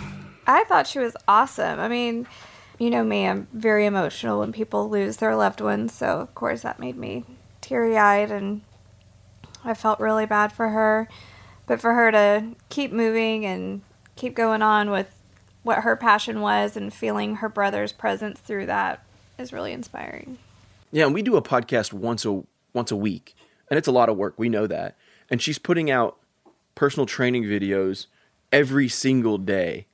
[0.47, 1.79] I thought she was awesome.
[1.79, 2.27] I mean,
[2.79, 6.63] you know me, I'm very emotional when people lose their loved ones, so of course
[6.63, 7.25] that made me
[7.61, 8.63] teary eyed and
[9.63, 11.11] I felt really bad for her.
[11.67, 13.83] But for her to keep moving and
[14.17, 15.15] keep going on with
[15.63, 19.05] what her passion was and feeling her brother's presence through that
[19.37, 20.39] is really inspiring.
[20.91, 22.43] Yeah, and we do a podcast once a
[22.73, 23.37] once a week,
[23.69, 24.39] and it's a lot of work.
[24.39, 24.97] We know that.
[25.29, 26.17] And she's putting out
[26.75, 28.07] personal training videos
[28.55, 29.87] every single day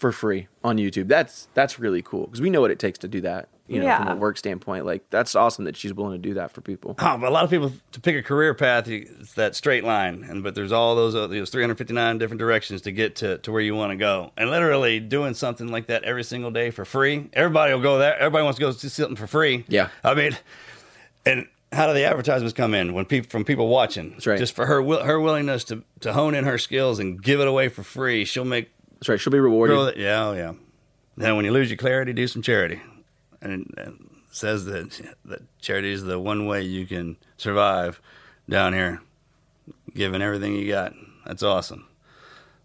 [0.00, 1.08] for free on YouTube.
[1.08, 3.48] That's that's really cool because we know what it takes to do that.
[3.68, 6.50] You know, from a work standpoint, like that's awesome that she's willing to do that
[6.50, 6.96] for people.
[6.98, 10.24] Oh, but a lot of people to pick a career path, it's that straight line,
[10.28, 13.52] and but there's all those uh, other, there's 359 different directions to get to, to
[13.52, 16.84] where you want to go, and literally doing something like that every single day for
[16.84, 17.30] free.
[17.32, 18.16] Everybody will go there.
[18.16, 19.64] Everybody wants to go see something for free.
[19.68, 19.90] Yeah.
[20.02, 20.36] I mean,
[21.24, 24.10] and how do the advertisements come in when people from people watching?
[24.10, 24.38] That's right.
[24.38, 27.68] Just for her her willingness to to hone in her skills and give it away
[27.68, 28.70] for free, she'll make.
[28.94, 29.20] That's right.
[29.20, 29.78] She'll be rewarded.
[29.78, 30.52] that- yeah, oh yeah.
[31.16, 32.80] Then when you lose your clarity, do some charity,
[33.42, 38.00] and, and says that that charity is the one way you can survive
[38.48, 39.00] down here,
[39.94, 40.94] giving everything you got.
[41.26, 41.86] That's awesome.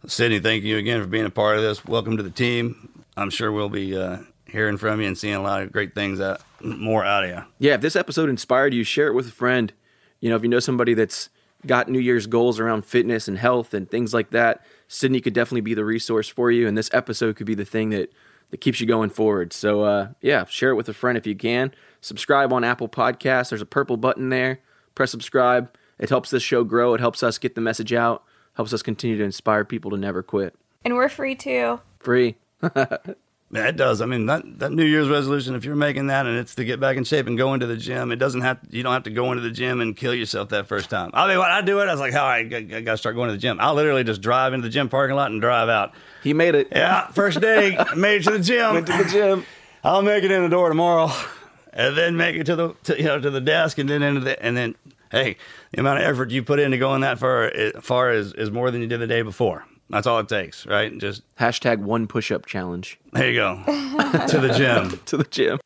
[0.08, 1.84] Sydney, thank you again for being a part of this.
[1.86, 3.04] Welcome to the team.
[3.18, 6.22] I'm sure we'll be uh, hearing from you and seeing a lot of great things
[6.22, 7.44] out, more out of you.
[7.60, 9.72] Yeah, if this episode inspired you, share it with a friend.
[10.20, 11.30] You know, if you know somebody that's
[11.66, 15.62] got New Year's goals around fitness and health and things like that, Sydney could definitely
[15.62, 16.68] be the resource for you.
[16.68, 18.12] And this episode could be the thing that
[18.52, 19.54] that keeps you going forward.
[19.54, 21.74] So uh, yeah, share it with a friend if you can.
[22.02, 23.50] Subscribe on Apple Podcasts.
[23.50, 24.60] There's a purple button there.
[24.94, 25.76] Press subscribe.
[25.98, 26.94] It helps this show grow.
[26.94, 28.24] It helps us get the message out.
[28.54, 30.56] Helps us continue to inspire people to never quit.
[30.84, 31.80] And we're free too.
[32.00, 32.36] Free.
[33.52, 34.02] Yeah, it does.
[34.02, 36.80] I mean, that, that New Year's resolution, if you're making that and it's to get
[36.80, 39.12] back in shape and go into the gym, it doesn't have, you don't have to
[39.12, 41.12] go into the gym and kill yourself that first time.
[41.14, 42.98] I mean, when I do it, I was like, all right, I, I got to
[42.98, 43.58] start going to the gym.
[43.62, 45.94] I'll literally just drive into the gym parking lot and drive out.
[46.24, 46.70] He made it.
[46.72, 48.74] Yeah, first day, made it to the gym.
[48.74, 49.46] Went to the gym.
[49.84, 51.12] I'll make it in the door tomorrow
[51.72, 54.22] and then make it to the, to, you know, to the desk and then into
[54.22, 54.76] the, and then,
[55.12, 55.38] hey,
[55.72, 57.52] the amount of effort you put into going that far,
[57.82, 59.66] far is, is more than you did the day before.
[59.90, 60.98] That's all it takes, right?
[60.98, 63.00] Just hashtag one push up challenge.
[63.14, 63.56] There you go.
[64.30, 65.00] to the gym.
[65.06, 65.60] to the gym.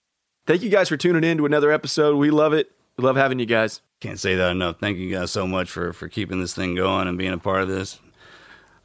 [0.46, 2.18] Thank you guys for tuning in to another episode.
[2.18, 2.72] We love it.
[2.98, 3.82] We love having you guys.
[4.02, 4.78] Can't say that enough.
[4.80, 7.62] Thank you guys so much for for keeping this thing going and being a part
[7.62, 8.00] of this.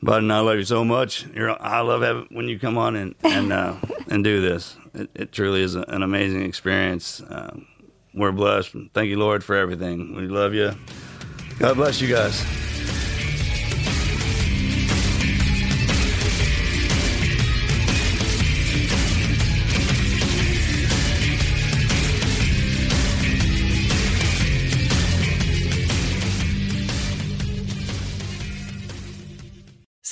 [0.07, 1.27] And I love you so much.
[1.29, 3.77] You're, I love having when you come on and and uh,
[4.09, 4.77] and do this.
[4.93, 7.23] It, it truly is a, an amazing experience.
[7.29, 7.67] Um,
[8.13, 8.77] we're blessed.
[8.93, 10.15] Thank you, Lord, for everything.
[10.15, 10.73] We love you.
[11.59, 12.74] God bless you guys.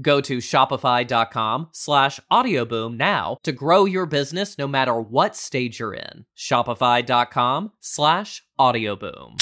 [0.00, 5.94] Go to shopify.com slash audioboom now to grow your business no matter what stage you're
[5.94, 6.24] in.
[6.36, 9.36] Shopify.com slash audioboom.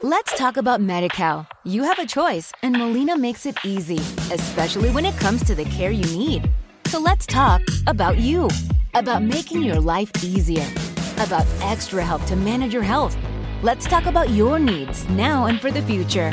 [0.00, 1.46] Let's talk about Medi-Cal.
[1.64, 3.98] You have a choice, and Molina makes it easy,
[4.32, 6.48] especially when it comes to the care you need.
[6.86, 8.48] So let's talk about you,
[8.94, 10.66] about making your life easier,
[11.18, 13.16] about extra help to manage your health.
[13.62, 16.32] Let's talk about your needs now and for the future.